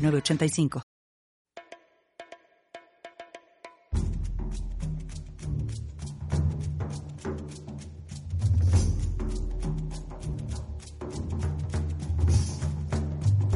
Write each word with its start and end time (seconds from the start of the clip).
985. 0.00 0.82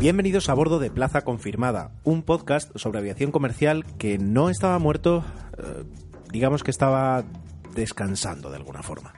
Bienvenidos 0.01 0.51
a 0.51 0.55
bordo 0.55 0.79
de 0.81 0.91
Plaza 0.91 1.23
Confirmada, 1.23 1.93
un 2.05 2.23
podcast 2.23 2.71
sobre 2.77 2.99
aviación 2.99 3.31
comercial 3.31 3.87
que 3.97 4.19
no 4.19 4.51
estaba 4.51 4.79
muerto, 4.79 5.25
eh, 5.57 5.85
digamos 6.31 6.63
que 6.63 6.71
estaba 6.71 7.25
descansando 7.75 8.51
de 8.51 8.57
alguna 8.57 8.83
forma. 8.83 9.15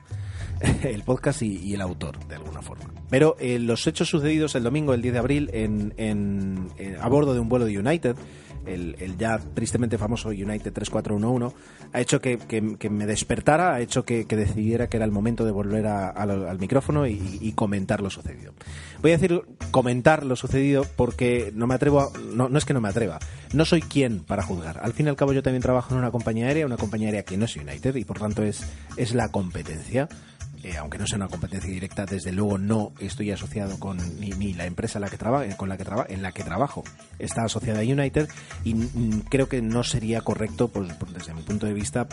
el 0.84 1.02
podcast 1.02 1.42
y, 1.42 1.74
el 1.74 1.80
autor, 1.80 2.24
de 2.28 2.36
alguna 2.36 2.62
forma. 2.62 2.95
Pero 3.10 3.36
eh, 3.38 3.58
los 3.58 3.86
hechos 3.86 4.08
sucedidos 4.08 4.54
el 4.54 4.62
domingo, 4.62 4.94
el 4.94 5.02
10 5.02 5.12
de 5.12 5.18
abril, 5.18 5.50
en, 5.52 6.70
a 7.00 7.08
bordo 7.08 7.34
de 7.34 7.40
un 7.40 7.48
vuelo 7.48 7.66
de 7.66 7.78
United, 7.78 8.16
el, 8.66 9.16
ya 9.16 9.38
tristemente 9.54 9.98
famoso 9.98 10.30
United 10.30 10.72
3411, 10.72 11.56
ha 11.92 12.00
hecho 12.00 12.20
que, 12.20 12.90
me 12.90 13.06
despertara, 13.06 13.74
ha 13.74 13.80
hecho 13.80 14.04
que, 14.04 14.24
decidiera 14.24 14.88
que 14.88 14.96
era 14.96 15.06
el 15.06 15.12
momento 15.12 15.44
de 15.44 15.52
volver 15.52 15.86
al 15.86 16.58
micrófono 16.58 17.06
y, 17.06 17.52
comentar 17.54 18.02
lo 18.02 18.10
sucedido. 18.10 18.52
Voy 19.00 19.12
a 19.12 19.18
decir 19.18 19.42
comentar 19.70 20.24
lo 20.24 20.36
sucedido 20.36 20.84
porque 20.96 21.52
no 21.54 21.66
me 21.66 21.74
atrevo, 21.74 22.00
a, 22.00 22.10
no, 22.34 22.48
no 22.48 22.58
es 22.58 22.64
que 22.64 22.74
no 22.74 22.80
me 22.80 22.88
atreva, 22.88 23.18
no 23.52 23.64
soy 23.64 23.80
quien 23.80 24.20
para 24.20 24.42
juzgar. 24.42 24.80
Al 24.82 24.92
fin 24.92 25.06
y 25.06 25.08
al 25.08 25.16
cabo 25.16 25.32
yo 25.32 25.42
también 25.42 25.62
trabajo 25.62 25.94
en 25.94 25.98
una 25.98 26.10
compañía 26.10 26.46
aérea, 26.46 26.66
una 26.66 26.76
compañía 26.76 27.08
aérea 27.08 27.24
que 27.24 27.36
no 27.36 27.44
es 27.44 27.56
United 27.56 27.94
y 27.94 28.04
por 28.04 28.18
tanto 28.18 28.42
es 28.42 28.64
la 29.14 29.30
competencia. 29.30 30.08
Eh, 30.66 30.76
aunque 30.78 30.98
no 30.98 31.06
sea 31.06 31.18
una 31.18 31.28
competencia 31.28 31.70
directa, 31.70 32.06
desde 32.06 32.32
luego 32.32 32.58
no 32.58 32.90
estoy 32.98 33.30
asociado 33.30 33.78
con 33.78 33.98
ni, 34.18 34.52
la 34.52 34.66
empresa 34.66 34.98
la 34.98 35.08
que 35.08 35.16
trabajo, 35.16 35.44
con 35.56 35.68
la 35.68 35.76
que 35.76 35.84
trabajo, 35.84 36.10
en 36.10 36.22
la 36.22 36.32
que 36.32 36.42
trabajo 36.42 36.82
está 37.20 37.44
asociada 37.44 37.82
a 37.82 37.84
United 37.84 38.28
y 38.64 38.74
creo 39.28 39.48
que 39.48 39.62
no 39.62 39.84
sería 39.84 40.22
correcto, 40.22 40.66
pues, 40.66 40.88
desde 41.14 41.34
mi 41.34 41.42
punto 41.42 41.66
de 41.66 41.72
vista, 41.72 42.08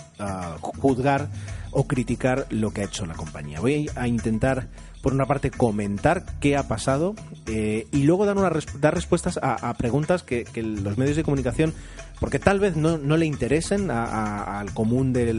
juzgar 0.61 1.29
o 1.71 1.87
criticar 1.87 2.45
lo 2.51 2.69
que 2.69 2.81
ha 2.81 2.85
hecho 2.85 3.07
la 3.07 3.15
compañía. 3.15 3.59
Voy 3.59 3.89
a 3.95 4.07
intentar 4.07 4.67
por 5.01 5.13
una 5.13 5.25
parte 5.25 5.49
comentar 5.49 6.23
qué 6.39 6.55
ha 6.55 6.67
pasado 6.67 7.15
eh, 7.47 7.87
y 7.91 8.03
luego 8.03 8.27
dar, 8.27 8.37
una 8.37 8.51
dar 8.79 8.93
respuestas 8.93 9.39
a, 9.41 9.73
preguntas 9.73 10.21
que, 10.21 10.45
los 10.55 10.99
medios 10.99 11.17
de 11.17 11.23
comunicación, 11.23 11.73
porque 12.19 12.37
tal 12.37 12.59
vez 12.59 12.77
no, 12.77 12.97
le 12.97 13.25
interesen 13.25 13.89
al 13.89 14.71
común 14.75 15.11
de, 15.11 15.33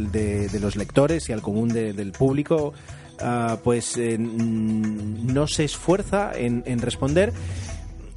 los 0.61 0.75
lectores 0.75 1.29
y 1.29 1.33
al 1.33 1.43
común 1.43 1.69
del 1.69 2.11
público, 2.11 2.75
Ah, 3.21 3.59
pues 3.63 3.97
eh, 3.97 4.17
no 4.19 5.47
se 5.47 5.65
esfuerza 5.65 6.33
en, 6.35 6.63
responder 6.81 7.33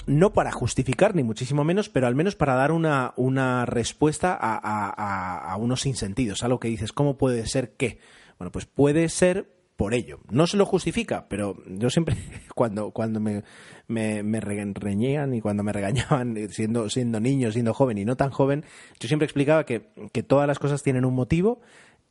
no 0.06 0.32
para 0.32 0.52
justificar 0.52 1.16
ni 1.16 1.24
muchísimo 1.24 1.64
menos, 1.64 1.90
pero 1.90 2.08
al 2.08 2.16
menos 2.16 2.36
para 2.36 2.56
dar 2.56 2.72
una, 2.72 3.14
una 3.18 3.66
respuesta 3.66 4.38
a, 4.40 5.52
a, 5.52 5.58
unos 5.58 5.82
sinsentidos, 5.82 6.44
a 6.44 6.48
lo 6.48 6.60
que 6.60 6.70
dices, 6.70 6.94
¿cómo 6.94 7.18
puede 7.18 7.46
ser 7.46 7.72
que? 7.72 8.00
Bueno, 8.40 8.52
pues 8.52 8.66
puede 8.66 9.10
ser 9.10 9.50
por 9.76 9.94
ello. 9.94 10.20
No 10.30 10.48
se 10.48 10.58
lo 10.58 10.66
justifica, 10.66 11.28
pero 11.30 11.58
yo 11.68 11.90
siempre, 11.90 12.16
cuando, 12.56 12.92
cuando 12.92 13.20
me, 13.20 13.44
me, 13.88 14.24
me 14.24 14.40
reñían 14.40 15.34
y 15.34 15.42
cuando 15.42 15.64
me 15.64 15.74
regañaban, 15.74 16.36
siendo, 16.50 16.90
siendo 16.90 17.20
niño, 17.20 17.52
siendo 17.52 17.74
joven 17.74 17.98
y 17.98 18.06
no 18.06 18.16
tan 18.16 18.32
joven, 18.32 18.66
yo 19.00 19.08
siempre 19.08 19.26
explicaba 19.26 19.66
que, 19.66 19.90
que 20.12 20.24
todas 20.24 20.48
las 20.48 20.58
cosas 20.58 20.84
tienen 20.84 21.06
un 21.06 21.14
motivo 21.14 21.62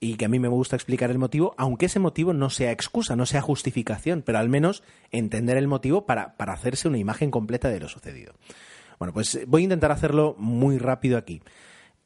y 0.01 0.17
que 0.17 0.27
a 0.27 0.29
mí 0.29 0.39
me 0.39 0.49
gusta 0.49 0.77
explicar 0.77 1.11
el 1.11 1.19
motivo, 1.19 1.55
aunque 1.57 1.87
ese 1.87 1.99
motivo 1.99 2.33
no 2.33 2.51
sea 2.51 2.71
excusa, 2.71 3.17
no 3.17 3.27
sea 3.27 3.41
justificación, 3.41 4.23
pero 4.23 4.39
al 4.39 4.49
menos 4.49 4.83
entender 5.11 5.57
el 5.57 5.69
motivo 5.69 6.07
para, 6.07 6.35
hacerse 6.39 6.89
una 6.89 6.99
imagen 6.99 7.31
completa 7.31 7.69
de 7.69 7.81
lo 7.81 7.89
sucedido. 7.89 8.35
Bueno, 8.99 9.13
pues 9.13 9.41
voy 9.47 9.63
a 9.63 9.65
intentar 9.65 9.93
hacerlo 9.93 10.35
muy 10.39 10.79
rápido 10.79 11.19
aquí. 11.19 11.43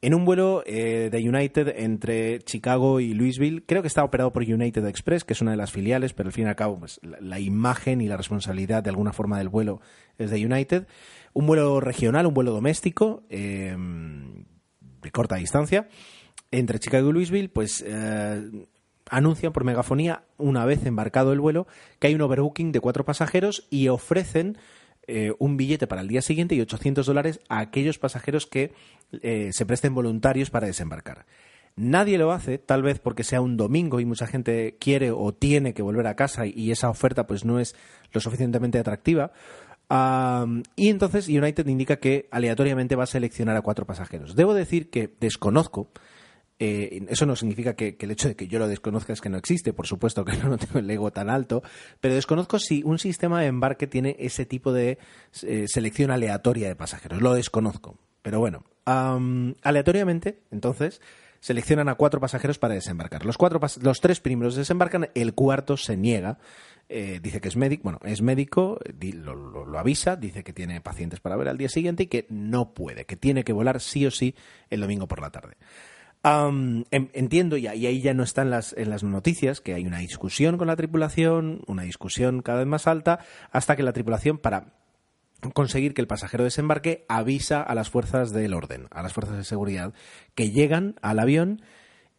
En 0.03 0.15
un 0.15 0.25
vuelo 0.25 0.63
eh, 0.65 1.09
de 1.11 1.29
United 1.29 1.75
entre 1.77 2.39
Chicago 2.39 2.99
y 2.99 3.13
Louisville, 3.13 3.63
creo 3.67 3.83
que 3.83 3.87
está 3.87 4.03
operado 4.03 4.33
por 4.33 4.41
United 4.41 4.83
Express, 4.87 5.23
que 5.23 5.33
es 5.33 5.41
una 5.41 5.51
de 5.51 5.57
las 5.57 5.71
filiales, 5.71 6.13
pero 6.13 6.27
al 6.27 6.33
fin 6.33 6.45
y 6.45 6.49
al 6.49 6.55
cabo 6.55 6.79
pues, 6.79 6.99
la, 7.03 7.39
imagen 7.39 8.01
y 8.01 8.07
la 8.07 8.17
responsabilidad 8.17 8.81
de 8.81 8.89
alguna 8.89 9.13
forma 9.13 9.37
del 9.37 9.49
vuelo 9.49 9.79
es 10.17 10.31
de 10.31 10.43
United. 10.43 10.87
Un 11.33 11.45
vuelo 11.45 11.79
regional, 11.79 12.25
un 12.25 12.33
vuelo 12.33 12.51
doméstico, 12.51 13.23
eh, 13.29 13.75
de 15.01 15.11
corta 15.11 15.35
distancia 15.35 15.87
entre 16.51 16.79
Chicago 16.79 17.09
y 17.09 17.13
Louisville, 17.13 17.49
pues 17.49 17.83
eh, 17.85 18.67
anuncian 19.09 19.53
por 19.53 19.63
megafonía, 19.63 20.23
una 20.37 20.65
vez 20.65 20.85
embarcado 20.85 21.33
el 21.33 21.39
vuelo, 21.39 21.67
que 21.99 22.07
hay 22.07 22.15
un 22.15 22.21
overbooking 22.21 22.71
de 22.71 22.79
cuatro 22.79 23.05
pasajeros 23.05 23.67
y 23.69 23.87
ofrecen 23.87 24.57
eh, 25.07 25.33
un 25.39 25.57
billete 25.57 25.87
para 25.87 26.01
el 26.01 26.07
día 26.07 26.21
siguiente 26.21 26.55
y 26.55 26.61
800 26.61 27.05
dólares 27.05 27.39
a 27.49 27.59
aquellos 27.59 27.97
pasajeros 27.97 28.45
que 28.45 28.73
eh, 29.21 29.49
se 29.51 29.65
presten 29.65 29.95
voluntarios 29.95 30.49
para 30.49 30.67
desembarcar. 30.67 31.25
Nadie 31.77 32.17
lo 32.17 32.33
hace, 32.33 32.57
tal 32.57 32.83
vez 32.83 32.99
porque 32.99 33.23
sea 33.23 33.41
un 33.41 33.55
domingo 33.55 34.01
y 34.01 34.05
mucha 34.05 34.27
gente 34.27 34.77
quiere 34.79 35.11
o 35.11 35.33
tiene 35.33 35.73
que 35.73 35.81
volver 35.81 36.05
a 36.07 36.15
casa 36.15 36.45
y 36.45 36.69
esa 36.71 36.89
oferta 36.89 37.27
pues 37.27 37.45
no 37.45 37.59
es 37.59 37.75
lo 38.11 38.19
suficientemente 38.19 38.77
atractiva. 38.77 39.31
y 40.75 40.89
entonces 40.89 41.29
United 41.29 41.65
indica 41.67 41.95
que 41.95 42.27
aleatoriamente 42.29 42.97
va 42.97 43.05
a 43.05 43.07
seleccionar 43.07 43.55
a 43.55 43.61
cuatro 43.61 43.85
pasajeros. 43.85 44.35
Debo 44.35 44.53
decir 44.53 44.89
que 44.89 45.13
desconozco 45.19 45.89
eh, 46.63 47.07
eso 47.09 47.25
no 47.25 47.35
significa 47.35 47.73
que, 47.73 47.97
el 47.99 48.11
hecho 48.11 48.27
de 48.27 48.35
que 48.35 48.47
yo 48.47 48.59
lo 48.59 48.67
desconozca 48.67 49.13
es 49.13 49.19
que 49.19 49.29
no 49.29 49.37
existe, 49.39 49.73
por 49.73 49.87
supuesto 49.87 50.23
que 50.23 50.37
no 50.43 50.59
tengo 50.59 50.77
el 50.77 50.91
ego 50.91 51.09
tan 51.09 51.31
alto, 51.31 51.63
pero 51.99 52.13
desconozco 52.13 52.59
si 52.59 52.83
un 52.83 52.99
sistema 52.99 53.41
de 53.41 53.47
embarque 53.47 53.87
tiene 53.87 54.15
ese 54.19 54.45
tipo 54.45 54.71
de 54.71 54.99
eh, 55.41 55.65
selección 55.67 56.11
aleatoria 56.11 56.67
de 56.67 56.75
pasajeros. 56.75 57.19
Lo 57.19 57.33
desconozco. 57.33 57.97
Pero 58.21 58.37
bueno, 58.37 58.63
aleatoriamente, 58.85 60.43
entonces, 60.51 61.01
seleccionan 61.39 61.89
a 61.89 61.95
cuatro 61.95 62.19
pasajeros 62.19 62.59
para 62.59 62.75
desembarcar. 62.75 63.25
Los, 63.25 63.39
cuatro 63.39 63.59
los 63.81 63.99
tres 63.99 64.19
primeros 64.19 64.53
desembarcan, 64.53 65.09
el 65.15 65.33
cuarto 65.33 65.77
se 65.77 65.97
niega. 65.97 66.37
Eh, 66.89 67.19
dice 67.23 67.41
que 67.41 67.47
es 67.47 67.55
médico, 67.55 67.83
bueno, 67.83 67.99
es 68.03 68.21
médico, 68.21 68.77
lo, 68.99 69.79
avisa, 69.79 70.15
dice 70.15 70.43
que 70.43 70.53
tiene 70.53 70.79
pacientes 70.81 71.21
para 71.21 71.37
ver 71.37 71.47
al 71.47 71.57
día 71.57 71.69
siguiente 71.69 72.03
y 72.03 72.07
que 72.07 72.27
no 72.29 72.75
puede, 72.75 73.05
que 73.05 73.15
tiene 73.15 73.43
que 73.43 73.53
volar 73.53 73.81
sí 73.81 74.05
o 74.05 74.11
sí 74.11 74.35
el 74.69 74.81
domingo 74.81 75.07
por 75.07 75.21
la 75.21 75.31
tarde. 75.31 75.55
Em, 76.23 76.83
entiendo, 76.91 77.57
y, 77.57 77.65
ahí 77.65 78.01
ya 78.01 78.13
no 78.13 78.21
están 78.21 78.51
las, 78.51 78.73
en 78.77 78.91
las 78.91 79.03
noticias, 79.03 79.59
que 79.59 79.73
hay 79.73 79.87
una 79.87 79.99
discusión 79.99 80.57
con 80.57 80.67
la 80.67 80.75
tripulación, 80.75 81.61
una 81.65 81.81
discusión 81.81 82.41
cada 82.43 82.59
vez 82.59 82.67
más 82.67 82.85
alta, 82.85 83.19
hasta 83.51 83.75
que 83.75 83.81
la 83.81 83.93
tripulación, 83.93 84.37
para 84.37 84.73
conseguir 85.55 85.95
que 85.95 86.01
el 86.01 86.07
pasajero 86.07 86.43
desembarque, 86.43 87.05
avisa 87.09 87.63
a 87.63 87.73
las 87.73 87.89
fuerzas 87.89 88.31
del 88.31 88.53
orden, 88.53 88.87
a 88.91 89.01
las 89.01 89.13
fuerzas 89.13 89.37
de 89.37 89.43
seguridad, 89.43 89.93
que 90.35 90.51
llegan 90.51 90.95
al 91.01 91.17
avión 91.17 91.63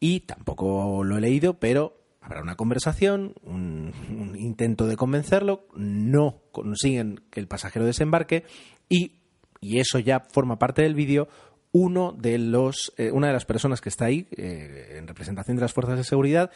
y 0.00 0.20
tampoco 0.20 1.04
lo 1.04 1.16
he 1.16 1.20
leído, 1.20 1.60
pero 1.60 2.00
habrá 2.20 2.42
una 2.42 2.56
conversación, 2.56 3.34
un, 3.44 3.92
un 4.10 4.36
intento 4.36 4.88
de 4.88 4.96
convencerlo, 4.96 5.69
no 5.76 6.42
consiguen 6.50 7.20
que 7.30 7.38
el 7.38 7.46
pasajero 7.46 7.84
desembarque 7.84 8.44
y, 8.88 9.20
y 9.60 9.78
eso 9.78 10.00
ya 10.00 10.26
forma 10.32 10.58
parte 10.58 10.82
del 10.82 10.96
vídeo, 10.96 11.28
uno 11.72 12.12
de 12.12 12.38
los, 12.38 12.92
eh, 12.98 13.10
una 13.10 13.28
de 13.28 13.32
las 13.32 13.46
personas 13.46 13.80
que 13.80 13.88
está 13.88 14.04
ahí, 14.04 14.28
eh, 14.36 14.96
en 14.98 15.08
representación 15.08 15.56
de 15.56 15.62
las 15.62 15.72
fuerzas 15.72 15.96
de 15.96 16.04
seguridad, 16.04 16.50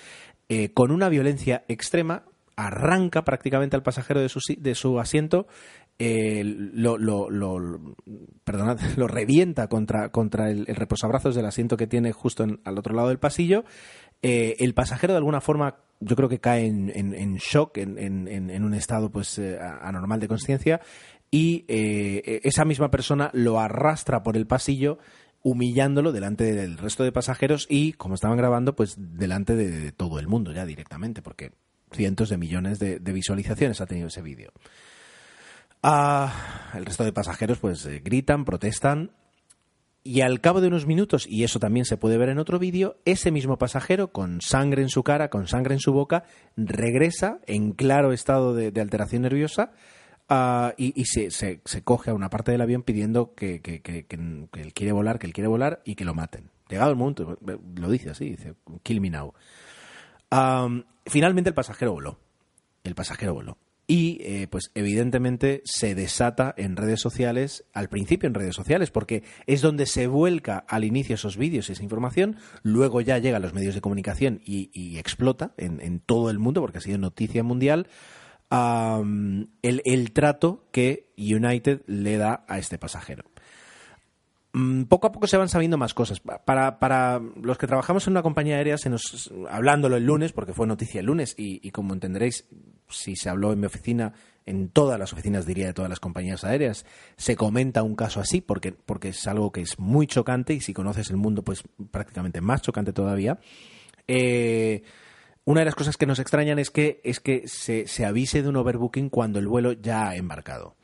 eh, 0.48 0.72
con 0.72 0.90
una 0.90 1.08
violencia 1.08 1.64
extrema, 1.68 2.24
arranca 2.54 3.24
prácticamente 3.24 3.76
al 3.76 3.82
pasajero 3.82 4.20
de 4.20 4.28
su, 4.28 4.40
de 4.58 4.74
su 4.74 5.00
asiento, 5.00 5.46
lo, 5.98 6.98
lo, 6.98 7.30
lo, 7.30 7.94
perdonad, 8.44 8.78
lo 8.96 9.08
revienta 9.08 9.68
contra, 9.68 10.10
contra 10.10 10.50
el, 10.50 10.66
reposabrazos 10.66 11.34
del 11.34 11.46
asiento 11.46 11.78
que 11.78 11.86
tiene 11.86 12.12
justo 12.12 12.46
al 12.64 12.78
otro 12.78 12.94
lado 12.94 13.08
del 13.08 13.18
pasillo. 13.18 13.64
el 14.22 14.74
pasajero 14.74 15.14
de 15.14 15.18
alguna 15.18 15.40
forma 15.40 15.76
yo 16.00 16.16
creo 16.16 16.28
que 16.28 16.38
cae 16.38 16.66
en, 16.66 16.90
en, 16.94 17.36
shock, 17.36 17.78
en, 17.78 17.98
en, 17.98 18.64
un 18.64 18.74
estado 18.74 19.10
pues 19.10 19.38
anormal 19.38 20.20
de 20.20 20.28
conciencia 20.28 20.80
y 21.30 21.64
eh, 21.68 22.40
esa 22.44 22.64
misma 22.64 22.90
persona 22.90 23.30
lo 23.32 23.60
arrastra 23.60 24.22
por 24.22 24.36
el 24.36 24.46
pasillo 24.46 24.98
humillándolo 25.42 26.12
delante 26.12 26.52
del 26.52 26.76
resto 26.76 27.04
de 27.04 27.12
pasajeros 27.12 27.66
y, 27.68 27.92
como 27.92 28.14
estaban 28.14 28.36
grabando, 28.36 28.74
pues 28.74 28.96
delante 28.98 29.54
de, 29.54 29.92
todo 29.92 30.18
el 30.18 30.26
mundo 30.26 30.52
ya 30.52 30.66
directamente, 30.66 31.22
porque 31.22 31.52
cientos 31.92 32.30
de 32.30 32.36
millones 32.36 32.78
de, 32.80 32.98
visualizaciones 32.98 33.80
ha 33.80 33.86
tenido 33.86 34.08
ese 34.08 34.22
vídeo. 34.22 34.50
Ah, 35.82 36.72
el 36.74 36.84
resto 36.84 37.04
de 37.04 37.12
pasajeros 37.12 37.58
pues 37.58 37.86
eh, 37.86 38.00
gritan, 38.04 38.44
protestan 38.44 39.12
y 40.06 40.20
al 40.20 40.40
cabo 40.40 40.60
de 40.60 40.68
unos 40.68 40.86
minutos, 40.86 41.26
y 41.28 41.42
eso 41.42 41.58
también 41.58 41.84
se 41.84 41.96
puede 41.96 42.16
ver 42.16 42.28
en 42.28 42.38
otro 42.38 42.60
vídeo, 42.60 42.96
ese 43.04 43.32
mismo 43.32 43.58
pasajero, 43.58 44.12
con 44.12 44.40
sangre 44.40 44.82
en 44.82 44.88
su 44.88 45.02
cara, 45.02 45.30
con 45.30 45.48
sangre 45.48 45.74
en 45.74 45.80
su 45.80 45.92
boca, 45.92 46.22
regresa 46.56 47.40
en 47.46 47.72
claro 47.72 48.12
estado 48.12 48.54
de, 48.54 48.80
alteración 48.80 49.22
nerviosa 49.22 49.72
ah, 50.28 50.74
y, 50.76 51.04
se, 51.04 51.30
se, 51.30 51.60
coge 51.82 52.10
a 52.10 52.14
una 52.14 52.30
parte 52.30 52.52
del 52.52 52.60
avión 52.60 52.82
pidiendo 52.82 53.34
que, 53.34 53.60
que, 53.60 53.80
que, 53.82 54.06
él 54.54 54.72
quiere 54.74 54.92
volar, 54.92 55.18
que 55.18 55.26
él 55.26 55.32
quiere 55.32 55.48
volar 55.48 55.82
y 55.84 55.94
que 55.94 56.04
lo 56.04 56.14
maten. 56.14 56.50
Llegado 56.68 56.90
el 56.90 56.96
momento, 56.96 57.38
lo 57.40 57.90
dice 57.90 58.10
así, 58.10 58.30
dice, 58.30 58.54
kill 58.82 59.00
me 59.00 59.10
now. 59.10 59.32
finalmente 61.06 61.50
el 61.50 61.54
pasajero 61.54 61.92
voló. 61.92 62.18
El 62.82 62.94
pasajero 62.94 63.34
voló 63.34 63.58
y 63.86 64.18
eh, 64.22 64.48
pues 64.50 64.70
evidentemente 64.74 65.62
se 65.64 65.94
desata 65.94 66.54
en 66.56 66.76
redes 66.76 67.00
sociales, 67.00 67.64
al 67.72 67.88
principio 67.88 68.26
en 68.26 68.34
redes 68.34 68.54
sociales, 68.54 68.90
porque 68.90 69.22
es 69.46 69.62
donde 69.62 69.86
se 69.86 70.06
vuelca 70.08 70.58
al 70.68 70.84
inicio 70.84 71.14
esos 71.14 71.36
vídeos 71.36 71.68
y 71.68 71.72
esa 71.72 71.84
información, 71.84 72.36
luego 72.62 73.00
ya 73.00 73.18
llega 73.18 73.36
a 73.36 73.40
los 73.40 73.54
medios 73.54 73.74
de 73.74 73.80
comunicación 73.80 74.40
y, 74.44 74.96
explota 74.96 75.52
en, 75.56 76.00
todo 76.00 76.30
el 76.30 76.38
mundo, 76.38 76.60
porque 76.60 76.78
ha 76.78 76.80
sido 76.80 76.98
noticia 76.98 77.42
mundial, 77.42 77.88
el, 78.50 79.82
el 79.84 80.12
trato 80.12 80.66
que 80.72 81.12
United 81.16 81.82
le 81.86 82.16
da 82.16 82.44
a 82.48 82.58
este 82.58 82.78
pasajero. 82.78 83.24
Mm, 84.58 84.84
poco 84.84 85.06
a 85.08 85.12
poco 85.12 85.26
se 85.26 85.36
van 85.36 85.50
sabiendo 85.50 85.76
más 85.76 85.92
cosas. 85.92 86.20
Para, 86.20 86.78
para 86.78 87.20
los 87.42 87.58
que 87.58 87.66
trabajamos 87.66 88.06
en 88.06 88.12
una 88.12 88.22
compañía 88.22 88.56
aérea, 88.56 88.78
se 88.78 88.88
nos, 88.88 89.30
hablándolo 89.50 89.96
el 89.96 90.06
lunes, 90.06 90.32
porque 90.32 90.54
fue 90.54 90.66
noticia 90.66 91.00
el 91.00 91.06
lunes, 91.06 91.34
y, 91.36 91.70
como 91.72 91.92
entenderéis, 91.92 92.48
si 92.88 93.16
se 93.16 93.28
habló 93.28 93.52
en 93.52 93.60
mi 93.60 93.66
oficina, 93.66 94.14
en 94.46 94.70
todas 94.70 94.98
las 94.98 95.12
oficinas, 95.12 95.44
diría, 95.44 95.66
de 95.66 95.74
todas 95.74 95.90
las 95.90 96.00
compañías 96.00 96.42
aéreas, 96.42 96.86
se 97.18 97.36
comenta 97.36 97.82
un 97.82 97.96
caso 97.96 98.18
así, 98.18 98.40
porque, 98.40 98.72
porque 98.72 99.10
es 99.10 99.26
algo 99.26 99.52
que 99.52 99.60
es 99.60 99.78
muy 99.78 100.06
chocante, 100.06 100.54
y 100.54 100.60
si 100.62 100.72
conoces 100.72 101.10
el 101.10 101.18
mundo, 101.18 101.42
pues 101.42 101.62
prácticamente 101.90 102.40
más 102.40 102.62
chocante 102.62 102.94
todavía. 102.94 103.38
Eh, 104.08 104.82
una 105.46 105.60
de 105.60 105.64
las 105.64 105.74
cosas 105.74 105.96
que 105.96 106.06
nos 106.06 106.18
extrañan 106.18 106.58
es 106.58 106.70
que, 106.70 107.00
es 107.02 107.20
que 107.20 107.48
se, 107.48 107.86
se 107.86 108.04
avise 108.04 108.42
de 108.42 108.48
un 108.48 108.56
overbooking 108.56 109.08
cuando 109.08 109.38
el 109.38 109.48
vuelo 109.48 109.72
ya 109.72 110.08
ha 110.08 110.16
embarcado. 110.16 110.76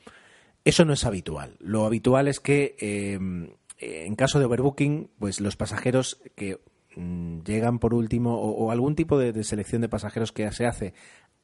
Eso 0.65 0.85
no 0.85 0.93
es 0.93 1.05
habitual. 1.05 1.57
Lo 1.59 1.85
habitual 1.85 2.29
es 2.29 2.39
que 2.39 2.75
eh, 2.79 3.19
en 3.83 4.15
caso 4.15 4.39
de 4.39 4.45
overbooking, 4.45 5.09
pues 5.19 5.41
los 5.41 5.57
pasajeros 5.57 6.21
que 6.35 6.59
mm, 6.95 7.41
llegan 7.41 7.79
por 7.79 7.93
último 7.93 8.39
o, 8.39 8.71
algún 8.71 8.95
tipo 8.95 9.17
de, 9.17 9.43
selección 9.43 9.81
de 9.81 9.89
pasajeros 9.89 10.31
que 10.31 10.49
se 10.51 10.65
hace 10.65 10.93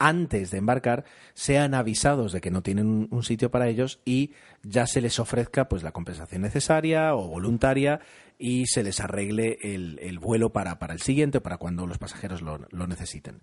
antes 0.01 0.51
de 0.51 0.60
embarcar 0.60 1.04
sean 1.33 1.74
avisados 1.74 2.31
de 2.31 2.39
que 2.39 2.51
no 2.51 2.63
tienen 2.63 3.10
un, 3.12 3.24
sitio 3.24 3.51
para 3.51 3.68
ellos 3.68 4.00
y 4.06 4.31
ya 4.63 4.88
se 4.88 5.01
les 5.01 5.19
ofrezca 5.19 5.68
pues 5.68 5.83
la 5.83 5.92
compensación 5.92 6.42
necesaria 6.42 7.13
o 7.15 7.27
voluntaria 7.27 8.00
y 8.39 8.65
se 8.65 8.81
les 8.81 9.00
arregle 9.00 9.59
el, 9.62 10.18
vuelo 10.18 10.51
para, 10.51 10.80
para 10.80 10.94
el 10.94 11.01
siguiente 11.01 11.41
para 11.41 11.57
cuando 11.57 11.86
los 11.86 12.00
pasajeros 12.00 12.41
lo 12.41 12.88
necesiten 12.88 13.41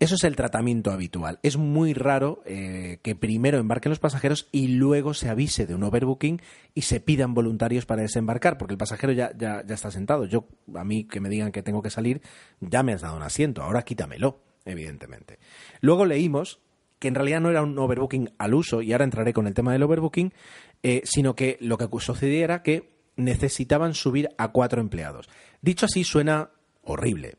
eso 0.00 0.14
es 0.16 0.24
el 0.24 0.34
tratamiento 0.34 0.90
habitual. 0.90 1.38
Es 1.42 1.56
muy 1.56 1.94
raro 1.94 2.42
eh, 2.44 2.98
que 3.02 3.14
primero 3.14 3.58
embarquen 3.58 3.90
los 3.90 4.00
pasajeros 4.00 4.48
y 4.50 4.68
luego 4.68 5.14
se 5.14 5.28
avise 5.28 5.66
de 5.66 5.74
un 5.74 5.84
overbooking 5.84 6.42
y 6.74 6.82
se 6.82 7.00
pidan 7.00 7.34
voluntarios 7.34 7.86
para 7.86 8.02
desembarcar, 8.02 8.58
porque 8.58 8.74
el 8.74 8.78
pasajero 8.78 9.12
ya, 9.12 9.30
ya, 9.36 9.64
ya 9.64 9.74
está 9.74 9.90
sentado. 9.90 10.24
Yo, 10.24 10.48
a 10.74 10.84
mí 10.84 11.04
que 11.04 11.20
me 11.20 11.28
digan 11.28 11.52
que 11.52 11.62
tengo 11.62 11.82
que 11.82 11.90
salir, 11.90 12.20
ya 12.60 12.82
me 12.82 12.92
has 12.92 13.02
dado 13.02 13.16
un 13.16 13.22
asiento, 13.22 13.62
ahora 13.62 13.82
quítamelo, 13.82 14.40
evidentemente. 14.64 15.38
Luego 15.80 16.04
leímos 16.04 16.60
que 16.98 17.06
en 17.06 17.14
realidad 17.14 17.40
no 17.40 17.50
era 17.50 17.62
un 17.62 17.78
overbooking 17.78 18.30
al 18.38 18.54
uso, 18.54 18.82
y 18.82 18.90
ahora 18.92 19.04
entraré 19.04 19.32
con 19.32 19.46
el 19.46 19.54
tema 19.54 19.72
del 19.72 19.84
overbooking, 19.84 20.32
eh, 20.82 21.02
sino 21.04 21.36
que 21.36 21.56
lo 21.60 21.78
que 21.78 21.88
sucedía 22.00 22.42
era 22.42 22.62
que 22.64 22.97
necesitaban 23.18 23.92
subir 23.92 24.30
a 24.38 24.48
cuatro 24.48 24.80
empleados. 24.80 25.28
Dicho 25.60 25.84
así, 25.84 26.04
suena 26.04 26.50
horrible. 26.82 27.36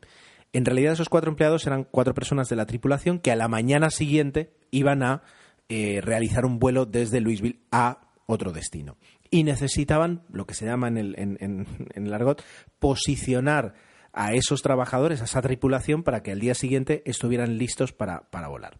En 0.52 0.64
realidad 0.64 0.92
esos 0.92 1.08
cuatro 1.08 1.30
empleados 1.30 1.66
eran 1.66 1.84
cuatro 1.84 2.14
personas 2.14 2.48
de 2.48 2.56
la 2.56 2.66
tripulación 2.66 3.18
que 3.18 3.32
a 3.32 3.36
la 3.36 3.48
mañana 3.48 3.90
siguiente 3.90 4.52
iban 4.70 5.02
a 5.02 5.22
eh, 5.68 6.00
realizar 6.02 6.44
un 6.44 6.58
vuelo 6.58 6.86
desde 6.86 7.20
Louisville 7.20 7.60
a 7.72 8.00
otro 8.26 8.52
destino. 8.52 8.96
Y 9.30 9.44
necesitaban, 9.44 10.22
lo 10.32 10.46
que 10.46 10.54
se 10.54 10.66
llama 10.66 10.88
en 10.88 10.96
el, 10.96 11.14
en, 11.16 11.66
el 11.94 12.12
argot, 12.12 12.44
posicionar 12.78 13.74
a 14.12 14.34
esos 14.34 14.62
trabajadores, 14.62 15.20
a 15.20 15.24
esa 15.24 15.40
tripulación, 15.40 16.02
para 16.02 16.22
que 16.22 16.32
al 16.32 16.40
día 16.40 16.54
siguiente 16.54 17.02
estuvieran 17.06 17.56
listos 17.56 17.92
para, 17.92 18.26
volar. 18.48 18.78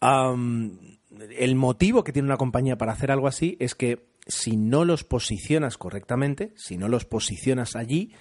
el 0.00 1.56
motivo 1.56 2.04
que 2.04 2.12
tiene 2.12 2.26
una 2.26 2.36
compañía 2.36 2.78
para 2.78 2.92
hacer 2.92 3.10
algo 3.10 3.26
así 3.26 3.56
es 3.58 3.74
que 3.74 4.11
si 4.26 4.56
no 4.56 4.84
los 4.84 5.04
posicionas 5.04 5.78
correctamente, 5.78 6.52
si 6.56 6.76
no 6.76 6.88
los 6.88 7.04
posicionas 7.04 7.76
allí, 7.76 8.12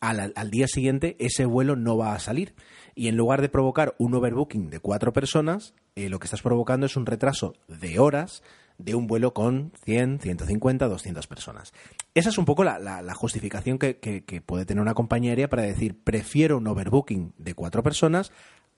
al, 0.00 0.50
día 0.50 0.68
siguiente 0.68 1.16
ese 1.18 1.44
vuelo 1.44 1.76
no 1.76 1.96
va 1.96 2.14
a 2.14 2.18
salir. 2.18 2.54
Y 2.94 3.08
en 3.08 3.16
lugar 3.16 3.40
de 3.40 3.48
provocar 3.48 3.94
un 3.98 4.14
overbooking 4.14 4.70
de 4.70 4.80
cuatro 4.80 5.12
personas, 5.12 5.74
eh, 5.96 6.08
lo 6.08 6.18
que 6.18 6.26
estás 6.26 6.42
provocando 6.42 6.86
es 6.86 6.96
un 6.96 7.06
retraso 7.06 7.54
de 7.66 7.98
horas 7.98 8.42
de 8.78 8.94
un 8.94 9.08
vuelo 9.08 9.34
con 9.34 9.72
100, 9.84 10.20
150, 10.20 10.86
200 10.86 11.26
personas. 11.26 11.72
Esa 12.14 12.28
es 12.28 12.38
un 12.38 12.44
poco 12.44 12.62
la, 12.62 13.14
justificación 13.14 13.78
que, 13.78 13.98
que, 13.98 14.40
puede 14.40 14.66
tener 14.66 14.80
una 14.80 14.94
compañía 14.94 15.32
aérea 15.32 15.48
para 15.48 15.62
decir 15.62 15.98
prefiero 16.02 16.58
un 16.58 16.66
overbooking 16.68 17.34
de 17.38 17.54
cuatro 17.54 17.82
personas 17.82 18.30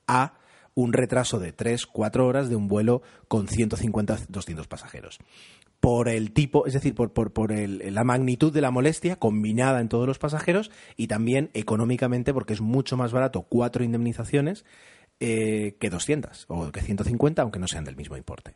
a 0.06 0.38
un 0.74 0.92
retraso 0.94 1.38
de 1.38 1.52
3, 1.52 1.86
4 1.86 2.26
horas 2.26 2.48
de 2.48 2.56
un 2.56 2.68
vuelo 2.68 3.02
con 3.28 3.48
150, 3.48 4.18
200 4.28 4.68
pasajeros 4.68 5.18
por 5.80 6.08
el 6.08 6.32
tipo, 6.32 6.66
es 6.66 6.74
decir, 6.74 6.94
por, 6.94 7.10
por, 7.12 7.52
el, 7.52 7.94
la 7.94 8.04
magnitud 8.04 8.52
de 8.52 8.60
la 8.60 8.70
molestia 8.70 9.16
combinada 9.16 9.80
en 9.80 9.88
todos 9.88 10.06
los 10.06 10.18
pasajeros 10.18 10.70
y 10.96 11.06
también 11.06 11.50
económicamente 11.54 12.34
porque 12.34 12.52
es 12.52 12.60
mucho 12.60 12.98
más 12.98 13.12
barato 13.12 13.42
cuatro 13.42 13.82
indemnizaciones 13.82 14.66
eh, 15.20 15.76
que 15.80 15.90
200 15.90 16.46
o 16.48 16.70
que 16.70 16.82
150, 16.82 17.42
aunque 17.42 17.58
no 17.58 17.66
sean 17.66 17.84
del 17.84 17.96
mismo 17.96 18.16
importe. 18.16 18.54